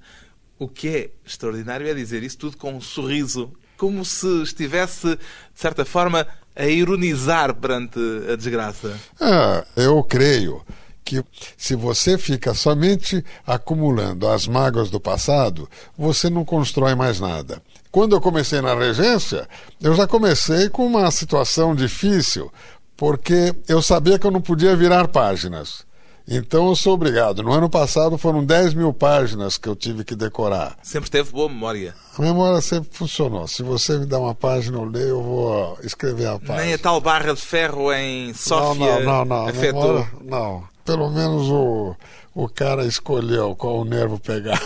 o 0.58 0.68
que 0.68 0.88
é 0.88 1.10
extraordinário 1.26 1.88
é 1.88 1.94
dizer 1.94 2.22
isso 2.22 2.38
tudo 2.38 2.56
com 2.56 2.74
um 2.74 2.80
sorriso, 2.80 3.52
como 3.76 4.04
se 4.04 4.42
estivesse, 4.42 5.16
de 5.16 5.20
certa 5.54 5.84
forma, 5.84 6.26
a 6.54 6.66
ironizar 6.66 7.54
perante 7.54 7.98
a 8.30 8.36
desgraça. 8.36 8.96
Ah, 9.20 9.64
eu 9.76 10.02
creio 10.04 10.62
que 11.04 11.22
se 11.56 11.74
você 11.74 12.16
fica 12.16 12.54
somente 12.54 13.24
acumulando 13.46 14.28
as 14.28 14.46
mágoas 14.46 14.88
do 14.90 15.00
passado, 15.00 15.68
você 15.96 16.30
não 16.30 16.44
constrói 16.44 16.94
mais 16.94 17.18
nada. 17.18 17.60
Quando 17.90 18.14
eu 18.14 18.20
comecei 18.20 18.60
na 18.60 18.74
regência, 18.74 19.48
eu 19.80 19.94
já 19.94 20.06
comecei 20.06 20.68
com 20.68 20.86
uma 20.86 21.10
situação 21.10 21.74
difícil, 21.74 22.50
porque 22.96 23.54
eu 23.68 23.82
sabia 23.82 24.18
que 24.18 24.26
eu 24.26 24.30
não 24.30 24.40
podia 24.40 24.76
virar 24.76 25.08
páginas. 25.08 25.84
Então 26.26 26.68
eu 26.68 26.76
sou 26.76 26.94
obrigado. 26.94 27.42
No 27.42 27.52
ano 27.52 27.68
passado 27.68 28.16
foram 28.16 28.44
10 28.44 28.74
mil 28.74 28.92
páginas 28.92 29.58
que 29.58 29.68
eu 29.68 29.76
tive 29.76 30.04
que 30.04 30.14
decorar. 30.14 30.76
Sempre 30.82 31.11
teve 31.11 31.30
boa 31.30 31.48
memória. 31.48 31.94
A 32.16 32.22
memória 32.22 32.61
sempre 32.61 32.88
funcionou. 32.92 33.46
Se 33.48 33.62
você 33.62 33.98
me 33.98 34.06
dá 34.06 34.18
uma 34.18 34.35
página, 34.35 34.78
eu 34.78 34.85
leio, 34.85 35.08
eu 35.08 35.22
vou 35.22 35.78
escrever 35.82 36.26
a 36.26 36.38
página. 36.38 36.62
Nem 36.62 36.74
a 36.74 36.78
tal 36.78 37.00
barra 37.00 37.35
de 37.35 37.40
ferro 37.40 37.92
em 37.92 38.32
Sófia 38.35 39.00
não, 39.00 39.24
não, 39.24 39.24
não, 39.24 39.48
afetou? 39.48 39.82
Memória, 39.82 40.11
não. 40.22 40.64
Pelo 40.85 41.11
menos 41.11 41.48
o, 41.48 41.96
o 42.35 42.48
cara 42.48 42.85
escolheu 42.85 43.54
qual 43.54 43.80
o 43.80 43.85
nervo 43.85 44.18
pegar. 44.18 44.61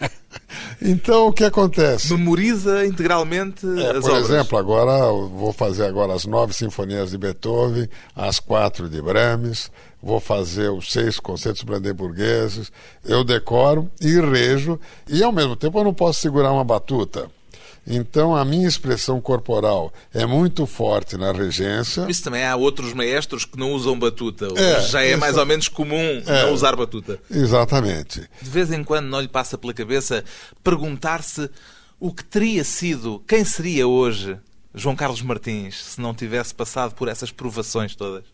Então, 0.82 1.26
o 1.28 1.32
que 1.32 1.44
acontece? 1.44 2.12
Memoriza 2.14 2.86
integralmente 2.86 3.66
É, 3.66 3.90
as 3.90 4.00
por 4.00 4.12
obras. 4.12 4.30
exemplo, 4.30 4.58
agora 4.58 5.12
vou 5.12 5.52
fazer 5.52 5.84
agora 5.84 6.14
as 6.14 6.24
nove 6.24 6.54
sinfonias 6.54 7.10
de 7.10 7.18
Beethoven, 7.18 7.86
as 8.16 8.40
quatro 8.40 8.88
de 8.88 9.02
Brahms, 9.02 9.70
vou 10.02 10.20
fazer 10.20 10.70
os 10.70 10.90
seis 10.90 11.20
concertos 11.20 11.62
brandeburgueses, 11.64 12.72
eu 13.04 13.22
decoro 13.22 13.90
e 14.00 14.18
rejo, 14.20 14.80
e 15.06 15.22
ao 15.22 15.32
mesmo 15.32 15.54
tempo 15.54 15.78
eu 15.78 15.84
não 15.84 15.92
posso 15.92 16.20
segurar 16.20 16.50
uma 16.52 16.64
batuta. 16.64 17.28
Então 17.86 18.36
a 18.36 18.44
minha 18.44 18.68
expressão 18.68 19.20
corporal 19.20 19.92
é 20.12 20.24
muito 20.26 20.66
forte 20.66 21.16
na 21.16 21.32
regência. 21.32 22.06
Isso 22.08 22.22
também 22.22 22.44
há 22.44 22.54
outros 22.54 22.92
maestros 22.92 23.44
que 23.44 23.58
não 23.58 23.72
usam 23.72 23.98
batuta. 23.98 24.48
É, 24.56 24.80
Já 24.82 25.02
é 25.02 25.10
isso- 25.10 25.18
mais 25.20 25.36
ou 25.36 25.46
menos 25.46 25.66
comum 25.68 26.22
É. 26.26 26.42
não 26.44 26.52
usar 26.52 26.76
batuta. 26.76 27.18
Exatamente. 27.30 28.20
De 28.40 28.50
vez 28.50 28.70
em 28.70 28.84
quando 28.84 29.06
não 29.06 29.20
lhe 29.20 29.28
passa 29.28 29.56
pela 29.58 29.72
cabeça 29.74 30.24
perguntar-se 30.62 31.50
o 31.98 32.12
que 32.12 32.22
teria 32.24 32.62
sido, 32.64 33.22
quem 33.26 33.44
seria 33.44 33.86
hoje 33.88 34.38
João 34.74 34.94
Carlos 34.94 35.22
Martins 35.22 35.76
se 35.82 36.00
não 36.00 36.14
tivesse 36.14 36.54
passado 36.54 36.94
por 36.94 37.08
essas 37.08 37.32
provações 37.32 37.96
todas? 37.96 38.24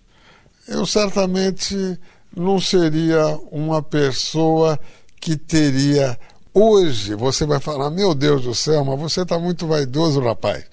Eu 0.68 0.84
certamente 0.84 1.98
não 2.36 2.60
seria 2.60 3.24
uma 3.50 3.80
pessoa 3.82 4.78
que 5.20 5.36
teria. 5.36 6.18
Hoje 6.58 7.14
você 7.14 7.44
vai 7.44 7.60
falar, 7.60 7.90
meu 7.90 8.14
Deus 8.14 8.44
do 8.44 8.54
céu, 8.54 8.82
mas 8.82 8.98
você 8.98 9.20
está 9.20 9.38
muito 9.38 9.66
vaidoso, 9.66 10.22
rapaz. 10.22 10.64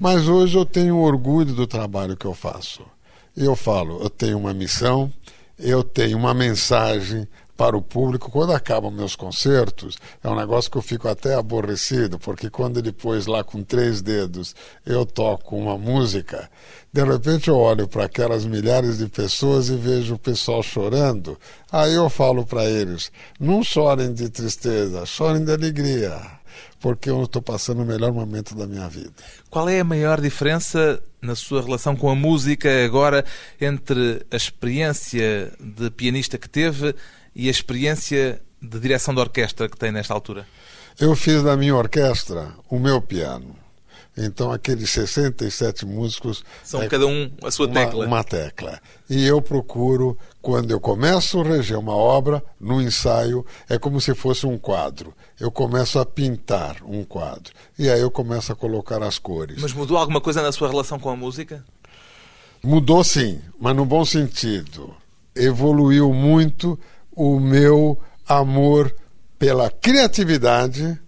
Mas 0.00 0.28
hoje 0.28 0.56
eu 0.56 0.64
tenho 0.64 0.96
orgulho 0.98 1.52
do 1.52 1.66
trabalho 1.66 2.16
que 2.16 2.26
eu 2.26 2.32
faço. 2.32 2.84
Eu 3.36 3.56
falo, 3.56 4.00
eu 4.00 4.08
tenho 4.08 4.38
uma 4.38 4.54
missão, 4.54 5.12
eu 5.58 5.82
tenho 5.82 6.16
uma 6.16 6.32
mensagem 6.32 7.26
para 7.56 7.76
o 7.76 7.82
público. 7.82 8.30
Quando 8.30 8.52
acabam 8.52 8.92
meus 8.92 9.14
concertos, 9.14 9.96
é 10.22 10.28
um 10.28 10.36
negócio 10.36 10.70
que 10.70 10.78
eu 10.78 10.82
fico 10.82 11.08
até 11.08 11.34
aborrecido, 11.34 12.18
porque 12.18 12.50
quando 12.50 12.82
depois, 12.82 13.26
lá 13.26 13.44
com 13.44 13.62
três 13.62 14.02
dedos, 14.02 14.54
eu 14.84 15.04
toco 15.04 15.56
uma 15.56 15.76
música, 15.76 16.50
de 16.92 17.04
repente 17.04 17.48
eu 17.48 17.56
olho 17.56 17.86
para 17.88 18.04
aquelas 18.04 18.44
milhares 18.44 18.98
de 18.98 19.08
pessoas 19.08 19.68
e 19.68 19.76
vejo 19.76 20.14
o 20.14 20.18
pessoal 20.18 20.62
chorando. 20.62 21.38
Aí 21.70 21.94
eu 21.94 22.08
falo 22.10 22.44
para 22.44 22.64
eles: 22.64 23.10
não 23.38 23.62
chorem 23.62 24.12
de 24.12 24.28
tristeza, 24.28 25.06
chorem 25.06 25.44
de 25.44 25.52
alegria, 25.52 26.20
porque 26.80 27.08
eu 27.08 27.22
estou 27.22 27.40
passando 27.40 27.82
o 27.82 27.86
melhor 27.86 28.12
momento 28.12 28.54
da 28.54 28.66
minha 28.66 28.88
vida. 28.88 29.12
Qual 29.48 29.68
é 29.68 29.80
a 29.80 29.84
maior 29.84 30.20
diferença 30.20 31.02
na 31.22 31.36
sua 31.36 31.62
relação 31.62 31.94
com 31.94 32.10
a 32.10 32.14
música 32.16 32.84
agora 32.84 33.24
entre 33.60 34.26
a 34.30 34.36
experiência 34.36 35.52
de 35.60 35.88
pianista 35.90 36.36
que 36.36 36.48
teve 36.48 36.94
e 37.34 37.48
a 37.48 37.50
experiência 37.50 38.42
de 38.60 38.78
direção 38.78 39.14
de 39.14 39.20
orquestra 39.20 39.68
que 39.68 39.76
tem 39.76 39.90
nesta 39.90 40.14
altura? 40.14 40.46
Eu 41.00 41.16
fiz 41.16 41.42
da 41.42 41.56
minha 41.56 41.74
orquestra 41.74 42.54
o 42.68 42.78
meu 42.78 43.00
piano. 43.00 43.56
Então, 44.16 44.52
aqueles 44.52 44.90
67 44.90 45.86
músicos. 45.86 46.44
São 46.62 46.82
é 46.82 46.88
cada 46.88 47.06
um 47.06 47.30
a 47.42 47.50
sua 47.50 47.66
uma, 47.66 47.74
tecla. 47.74 48.06
Uma 48.06 48.24
tecla. 48.24 48.80
E 49.08 49.24
eu 49.24 49.40
procuro, 49.40 50.18
quando 50.40 50.70
eu 50.70 50.78
começo 50.78 51.40
a 51.40 51.44
reger 51.44 51.78
uma 51.78 51.94
obra, 51.94 52.44
no 52.60 52.80
ensaio, 52.80 53.44
é 53.68 53.78
como 53.78 54.00
se 54.00 54.14
fosse 54.14 54.46
um 54.46 54.58
quadro. 54.58 55.14
Eu 55.40 55.50
começo 55.50 55.98
a 55.98 56.04
pintar 56.04 56.76
um 56.84 57.04
quadro. 57.04 57.54
E 57.78 57.88
aí 57.88 58.00
eu 58.00 58.10
começo 58.10 58.52
a 58.52 58.56
colocar 58.56 59.02
as 59.02 59.18
cores. 59.18 59.62
Mas 59.62 59.72
mudou 59.72 59.96
alguma 59.96 60.20
coisa 60.20 60.42
na 60.42 60.52
sua 60.52 60.68
relação 60.68 60.98
com 60.98 61.08
a 61.08 61.16
música? 61.16 61.64
Mudou 62.62 63.02
sim, 63.02 63.40
mas 63.58 63.74
no 63.74 63.86
bom 63.86 64.04
sentido. 64.04 64.94
Evoluiu 65.34 66.12
muito 66.12 66.78
o 67.14 67.38
meu 67.38 67.98
amor 68.26 68.94
pela 69.38 69.70
criatividade 69.70 70.98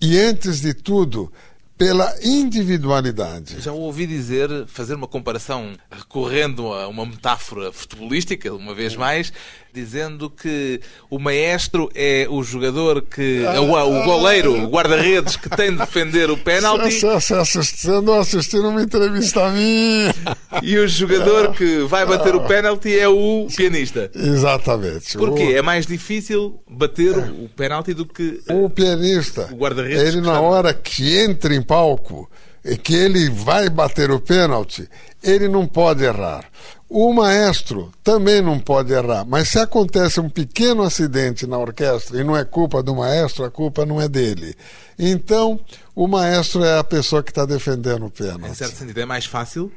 e, 0.00 0.18
antes 0.18 0.60
de 0.60 0.74
tudo, 0.74 1.32
pela 1.80 2.14
individualidade. 2.22 3.58
Já 3.58 3.72
ouvi 3.72 4.06
dizer, 4.06 4.66
fazer 4.66 4.94
uma 4.94 5.08
comparação 5.08 5.72
recorrendo 5.90 6.72
a 6.74 6.86
uma 6.88 7.06
metáfora 7.06 7.72
futebolística, 7.72 8.52
uma 8.52 8.74
vez 8.74 8.94
mais, 8.96 9.32
dizendo 9.72 10.28
que 10.30 10.80
o 11.08 11.18
maestro 11.18 11.90
é 11.94 12.26
o 12.28 12.42
jogador 12.42 13.02
que. 13.02 13.44
é 13.44 13.60
o, 13.60 13.70
o 13.72 14.04
goleiro, 14.04 14.64
o 14.64 14.68
guarda-redes 14.68 15.36
que 15.36 15.48
tem 15.50 15.70
de 15.72 15.78
defender 15.78 16.30
o 16.30 16.36
pênalti 16.36 16.90
Você, 17.00 17.06
você, 17.06 17.34
assist- 17.34 17.76
você 17.80 17.90
andou 17.90 18.18
assistindo 18.18 18.68
uma 18.68 18.82
entrevista 18.82 19.48
minha. 19.50 20.14
e 20.62 20.76
o 20.78 20.86
jogador 20.88 21.52
que 21.52 21.78
vai 21.84 22.04
bater 22.06 22.34
o 22.34 22.40
pênalti 22.42 22.98
é 22.98 23.08
o 23.08 23.46
pianista. 23.56 24.10
Exatamente. 24.14 25.16
Porquê? 25.16 25.54
É 25.54 25.62
mais 25.62 25.86
difícil 25.86 26.60
bater 26.68 27.16
o 27.18 27.48
pênalti 27.48 27.94
do 27.94 28.04
que. 28.06 28.40
O 28.50 28.68
pianista, 28.70 29.48
O 29.52 29.56
guarda-redes 29.56 30.00
ele 30.14 30.20
na 30.20 30.40
hora 30.40 30.72
que 30.74 31.18
entra 31.18 31.54
em 31.54 31.62
palco 31.62 32.30
e 32.64 32.76
que 32.76 32.94
ele 32.94 33.30
vai 33.30 33.68
bater 33.70 34.10
o 34.10 34.20
pênalti, 34.20 34.88
ele 35.22 35.48
não 35.48 35.66
pode 35.66 36.04
errar. 36.04 36.44
O 36.92 37.12
maestro 37.14 37.92
também 38.02 38.42
não 38.42 38.58
pode 38.58 38.92
errar, 38.92 39.24
mas 39.24 39.48
se 39.48 39.60
acontece 39.60 40.18
um 40.18 40.28
pequeno 40.28 40.82
acidente 40.82 41.46
na 41.46 41.56
orquestra 41.56 42.20
e 42.20 42.24
não 42.24 42.36
é 42.36 42.44
culpa 42.44 42.82
do 42.82 42.96
maestro, 42.96 43.44
a 43.44 43.50
culpa 43.50 43.86
não 43.86 44.00
é 44.00 44.08
dele. 44.08 44.56
Então, 44.98 45.60
o 45.94 46.08
maestro 46.08 46.64
é 46.64 46.78
a 46.80 46.82
pessoa 46.84 47.22
que 47.22 47.30
está 47.30 47.46
defendendo 47.46 48.02
o 48.02 48.06
Em 48.06 48.10
pênalti. 48.10 48.56
certo 48.56 48.74
sentido, 48.76 48.98
é 48.98 49.04
mais 49.06 49.24
fácil. 49.24 49.70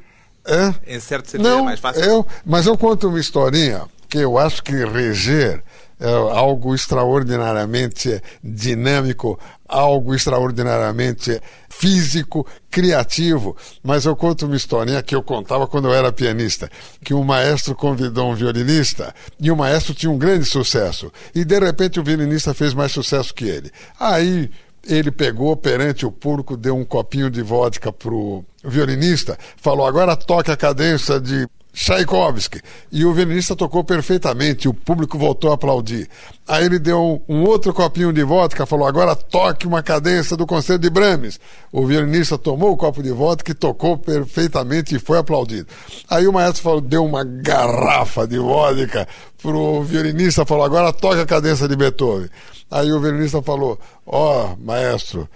É? 0.44 0.74
Em 0.96 0.98
certo 0.98 1.30
sentido, 1.30 1.46
é 1.46 1.50
Não, 1.50 1.64
mais 1.64 1.78
fácil. 1.78 2.02
eu, 2.02 2.26
mas 2.44 2.66
eu 2.66 2.76
conto 2.76 3.08
uma 3.08 3.20
historinha 3.20 3.82
que 4.08 4.18
eu 4.18 4.36
acho 4.36 4.60
que 4.62 4.72
reger 4.84 5.62
é 5.98 6.10
algo 6.10 6.74
extraordinariamente 6.74 8.20
dinâmico, 8.42 9.38
algo 9.68 10.14
extraordinariamente 10.14 11.40
físico, 11.68 12.46
criativo. 12.70 13.56
Mas 13.82 14.04
eu 14.04 14.16
conto 14.16 14.46
uma 14.46 14.56
historinha 14.56 15.02
que 15.02 15.14
eu 15.14 15.22
contava 15.22 15.66
quando 15.66 15.88
eu 15.88 15.94
era 15.94 16.12
pianista, 16.12 16.68
que 17.02 17.14
um 17.14 17.24
maestro 17.24 17.74
convidou 17.74 18.30
um 18.30 18.34
violinista 18.34 19.14
e 19.38 19.50
o 19.50 19.56
maestro 19.56 19.94
tinha 19.94 20.10
um 20.10 20.18
grande 20.18 20.44
sucesso. 20.44 21.12
E 21.34 21.44
de 21.44 21.58
repente 21.58 22.00
o 22.00 22.04
violinista 22.04 22.52
fez 22.52 22.74
mais 22.74 22.92
sucesso 22.92 23.32
que 23.32 23.44
ele. 23.44 23.70
Aí 23.98 24.50
ele 24.86 25.10
pegou 25.10 25.56
perante 25.56 26.04
o 26.04 26.12
público, 26.12 26.56
deu 26.56 26.76
um 26.76 26.84
copinho 26.84 27.30
de 27.30 27.42
vodka 27.42 27.92
pro 27.92 28.44
violinista, 28.64 29.38
falou: 29.56 29.86
agora 29.86 30.16
toque 30.16 30.50
a 30.50 30.56
cadência 30.56 31.20
de 31.20 31.48
Tchaikovsky. 31.74 32.60
E 32.90 33.04
o 33.04 33.12
violinista 33.12 33.56
tocou 33.56 33.82
perfeitamente, 33.82 34.68
o 34.68 34.72
público 34.72 35.18
voltou 35.18 35.50
a 35.50 35.54
aplaudir. 35.54 36.08
Aí 36.46 36.64
ele 36.64 36.78
deu 36.78 37.22
um 37.28 37.42
outro 37.42 37.74
copinho 37.74 38.12
de 38.12 38.22
vodka, 38.22 38.64
falou: 38.64 38.86
agora 38.86 39.16
toque 39.16 39.66
uma 39.66 39.82
cadência 39.82 40.36
do 40.36 40.46
concerto 40.46 40.82
de 40.82 40.88
Brahms. 40.88 41.40
O 41.72 41.84
violinista 41.84 42.38
tomou 42.38 42.72
o 42.72 42.76
copo 42.76 43.02
de 43.02 43.10
vodka 43.10 43.50
e 43.50 43.54
tocou 43.54 43.98
perfeitamente 43.98 44.94
e 44.94 44.98
foi 45.00 45.18
aplaudido. 45.18 45.66
Aí 46.08 46.28
o 46.28 46.32
maestro 46.32 46.62
falou, 46.62 46.80
deu 46.80 47.04
uma 47.04 47.24
garrafa 47.24 48.26
de 48.26 48.38
vodka 48.38 49.08
pro 49.42 49.82
violinista, 49.82 50.46
falou: 50.46 50.64
agora 50.64 50.92
toque 50.92 51.20
a 51.20 51.26
cadência 51.26 51.66
de 51.66 51.74
Beethoven. 51.74 52.30
Aí 52.70 52.92
o 52.92 53.00
violinista 53.00 53.42
falou: 53.42 53.78
Ó, 54.06 54.54
maestro, 54.58 55.28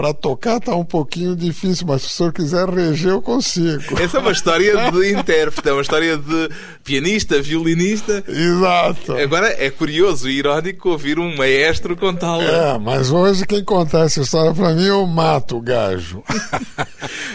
para 0.00 0.14
tocar 0.14 0.58
tá 0.60 0.74
um 0.74 0.84
pouquinho 0.84 1.36
difícil, 1.36 1.86
mas 1.86 2.00
se 2.00 2.08
o 2.08 2.10
senhor 2.10 2.32
quiser 2.32 2.66
reger, 2.66 3.10
eu 3.10 3.20
consigo. 3.20 4.00
Essa 4.00 4.16
é 4.16 4.20
uma 4.20 4.32
história 4.32 4.90
de 4.90 5.12
intérprete, 5.12 5.68
é 5.68 5.72
uma 5.74 5.82
história 5.82 6.16
de 6.16 6.48
pianista, 6.82 7.42
violinista. 7.42 8.24
Exato. 8.26 9.12
Agora 9.12 9.48
é 9.62 9.68
curioso 9.68 10.26
e 10.26 10.38
irónico 10.38 10.88
ouvir 10.88 11.18
um 11.18 11.36
maestro 11.36 11.94
contá-la. 11.98 12.42
É, 12.42 12.78
mas 12.78 13.10
hoje 13.10 13.46
quem 13.46 13.62
contar 13.62 14.06
essa 14.06 14.22
história 14.22 14.54
para 14.54 14.72
mim, 14.72 14.86
eu 14.86 15.06
mato 15.06 15.58
o 15.58 15.60
gajo. 15.60 16.22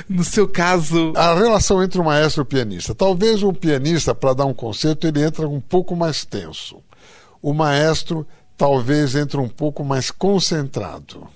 No 0.08 0.23
seu 0.23 0.47
caso, 0.47 1.13
A 1.15 1.34
relação 1.34 1.82
entre 1.84 1.99
o 1.99 2.04
maestro 2.04 2.41
e 2.41 2.43
o 2.43 2.45
pianista. 2.45 2.93
Talvez 2.93 3.41
o 3.41 3.51
pianista, 3.51 4.13
para 4.13 4.34
dar 4.34 4.45
um 4.45 4.54
concerto, 4.54 5.08
ele 5.08 5.21
entra 5.21 5.47
um 5.47 5.60
pouco 5.60 5.95
mais 5.95 6.23
tenso. 6.23 6.78
O 7.41 7.54
maestro 7.54 8.25
talvez 8.56 9.15
entre 9.15 9.38
um 9.38 9.49
pouco 9.49 9.84
mais 9.84 10.12
concentrado. 10.12 11.28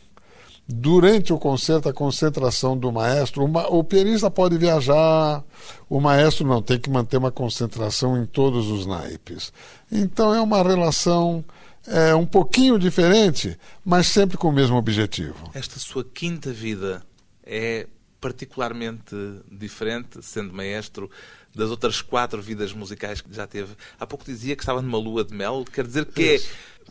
Durante 0.71 1.33
o 1.33 1.39
concerto, 1.39 1.89
a 1.89 1.93
concentração 1.93 2.77
do 2.77 2.91
maestro, 2.91 3.43
o, 3.43 3.47
ma- 3.47 3.67
o 3.67 3.83
pianista 3.83 4.29
pode 4.29 4.55
viajar, 4.55 5.43
o 5.89 5.99
maestro 5.99 6.45
não, 6.45 6.61
tem 6.61 6.79
que 6.79 6.91
manter 6.91 7.17
uma 7.17 7.31
concentração 7.31 8.21
em 8.21 8.25
todos 8.27 8.67
os 8.67 8.85
naipes. 8.85 9.51
Então 9.91 10.31
é 10.31 10.39
uma 10.39 10.61
relação 10.61 11.43
é, 11.87 12.13
um 12.13 12.25
pouquinho 12.25 12.77
diferente, 12.77 13.57
mas 13.83 14.05
sempre 14.05 14.37
com 14.37 14.49
o 14.49 14.53
mesmo 14.53 14.77
objetivo. 14.77 15.49
esta 15.55 15.79
sua 15.79 16.03
quinta 16.03 16.51
vida 16.53 17.01
é 17.43 17.87
particularmente 18.21 19.15
diferente, 19.51 20.19
sendo 20.21 20.53
maestro, 20.53 21.09
das 21.55 21.71
outras 21.71 21.99
quatro 21.99 22.39
vidas 22.43 22.73
musicais 22.73 23.21
que 23.21 23.33
já 23.33 23.47
teve. 23.47 23.73
Há 23.99 24.05
pouco 24.05 24.23
dizia 24.23 24.55
que 24.55 24.61
estava 24.61 24.83
numa 24.83 24.99
lua 24.99 25.23
de 25.23 25.33
mel, 25.33 25.65
quer 25.73 25.87
dizer 25.87 26.05
que 26.05 26.35
é, 26.35 26.41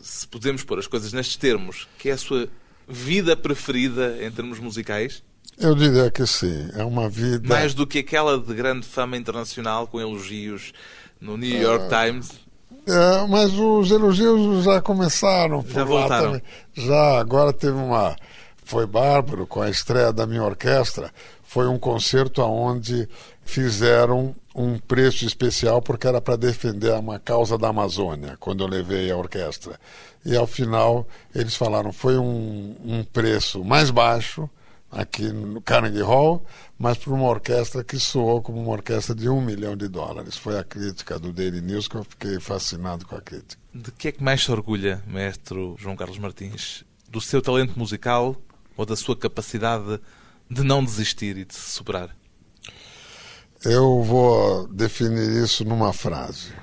se 0.01 0.27
podemos 0.27 0.65
pôr 0.65 0.79
as 0.79 0.87
coisas 0.87 1.13
nestes 1.13 1.37
termos, 1.37 1.87
que 1.97 2.09
é 2.09 2.11
a 2.11 2.17
sua 2.17 2.49
vida 2.89 3.35
preferida 3.37 4.17
em 4.21 4.31
termos 4.31 4.59
musicais? 4.59 5.21
Eu 5.57 5.75
diria 5.75 6.09
que 6.09 6.25
sim, 6.25 6.69
é 6.73 6.83
uma 6.83 7.09
vida. 7.09 7.47
Mais 7.47 7.73
do 7.73 7.85
que 7.85 7.99
aquela 7.99 8.37
de 8.39 8.53
grande 8.53 8.85
fama 8.85 9.15
internacional 9.17 9.87
com 9.87 9.99
elogios 9.99 10.71
no 11.19 11.37
New 11.37 11.61
York 11.61 11.93
Ah. 11.93 12.05
Times? 12.05 12.31
É, 12.87 13.27
mas 13.27 13.53
os 13.53 13.91
elogios 13.91 14.63
já 14.63 14.81
começaram. 14.81 15.63
Já 15.67 15.83
voltaram. 15.83 16.41
Já, 16.73 17.19
agora 17.19 17.53
teve 17.53 17.73
uma. 17.77 18.15
Foi 18.63 18.85
bárbaro 18.87 19.45
com 19.45 19.61
a 19.61 19.69
estreia 19.69 20.11
da 20.13 20.25
minha 20.25 20.43
orquestra. 20.43 21.11
Foi 21.43 21.67
um 21.67 21.77
concerto 21.77 22.41
onde 22.41 23.07
fizeram 23.49 24.35
um 24.53 24.77
preço 24.77 25.25
especial 25.25 25.81
porque 25.81 26.07
era 26.07 26.21
para 26.21 26.35
defender 26.35 26.93
uma 26.93 27.17
causa 27.17 27.57
da 27.57 27.69
Amazônia, 27.69 28.37
quando 28.39 28.63
eu 28.63 28.67
levei 28.67 29.09
a 29.09 29.17
orquestra. 29.17 29.79
E 30.23 30.35
ao 30.35 30.45
final 30.45 31.07
eles 31.33 31.55
falaram 31.55 31.91
foi 31.91 32.17
um, 32.17 32.75
um 32.85 33.03
preço 33.03 33.63
mais 33.63 33.89
baixo 33.89 34.47
aqui 34.91 35.23
no 35.23 35.61
Carnegie 35.61 36.01
Hall, 36.01 36.45
mas 36.77 36.97
para 36.97 37.13
uma 37.13 37.27
orquestra 37.27 37.83
que 37.83 37.97
soou 37.99 38.41
como 38.41 38.61
uma 38.61 38.71
orquestra 38.71 39.15
de 39.15 39.27
um 39.27 39.41
milhão 39.41 39.75
de 39.75 39.87
dólares. 39.87 40.37
Foi 40.37 40.57
a 40.57 40.63
crítica 40.63 41.17
do 41.17 41.33
Daily 41.33 41.61
News 41.61 41.87
que 41.87 41.95
eu 41.95 42.03
fiquei 42.03 42.39
fascinado 42.39 43.05
com 43.05 43.15
a 43.15 43.21
crítica. 43.21 43.61
De 43.73 43.91
que 43.91 44.09
é 44.09 44.11
que 44.11 44.23
mais 44.23 44.43
se 44.43 44.51
orgulha, 44.51 45.03
mestre 45.07 45.75
João 45.77 45.95
Carlos 45.95 46.19
Martins? 46.19 46.83
Do 47.07 47.19
seu 47.19 47.41
talento 47.41 47.77
musical 47.77 48.35
ou 48.77 48.85
da 48.85 48.95
sua 48.95 49.15
capacidade 49.15 49.99
de 50.49 50.63
não 50.63 50.83
desistir 50.83 51.35
e 51.37 51.45
de 51.45 51.55
se 51.55 51.71
superar? 51.71 52.18
Eu 53.63 54.01
vou 54.03 54.67
definir 54.67 55.43
isso 55.43 55.65
numa 55.65 55.91
frase. 55.91 56.53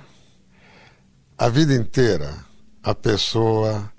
A 1.36 1.48
vida 1.48 1.74
inteira 1.74 2.34
a 2.82 2.94
pessoa 2.94 3.92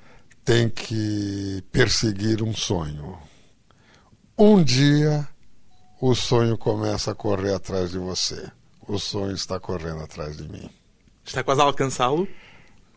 tem 0.43 0.68
que 0.68 1.64
perseguir 1.72 2.41
um 2.41 2.56
sonho. 2.56 3.20
Um 4.38 4.64
dia 4.64 5.28
o 6.02 6.16
sonho 6.16 6.58
começa 6.58 7.12
a 7.12 7.16
correr 7.16 7.54
atrás 7.54 7.91
de 7.91 8.00
você. 8.00 8.52
O 8.88 8.98
sonho 8.98 9.34
está 9.34 9.60
correndo 9.60 10.02
atrás 10.02 10.38
de 10.38 10.48
mim. 10.48 10.70
Está 11.24 11.43
quase 11.43 11.62
a 11.62 11.66
alcançá-lo? 11.66 12.28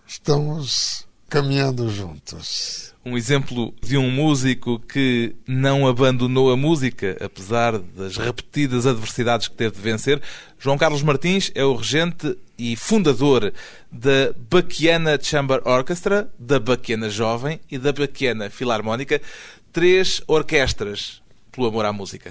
Estamos 0.07 1.07
caminhando 1.31 1.89
juntos 1.89 2.91
um 3.05 3.17
exemplo 3.17 3.75
de 3.83 3.97
um 3.97 4.11
músico 4.11 4.79
que 4.79 5.35
não 5.47 5.87
abandonou 5.87 6.53
a 6.53 6.57
música, 6.57 7.17
apesar 7.21 7.79
das 7.79 8.17
repetidas 8.17 8.87
adversidades 8.87 9.49
que 9.49 9.55
teve 9.55 9.77
de 9.77 9.81
vencer. 9.81 10.21
João 10.59 10.77
Carlos 10.77 11.03
Martins 11.03 11.51
é 11.55 11.65
o 11.65 11.75
regente 11.75 12.37
e 12.59 12.77
fundador 12.77 13.53
da 13.91 14.35
Baquiana 14.51 15.19
Chamber 15.21 15.63
Orchestra, 15.65 16.31
da 16.39 16.61
Baquiana 16.61 17.09
Jovem 17.09 17.59
e 17.71 17.79
da 17.79 17.93
Baquiana 17.93 18.51
Filarmónica, 18.51 19.21
três 19.73 20.21
orquestras 20.27 21.23
pelo 21.51 21.69
amor 21.69 21.87
à 21.87 21.93
música. 21.93 22.31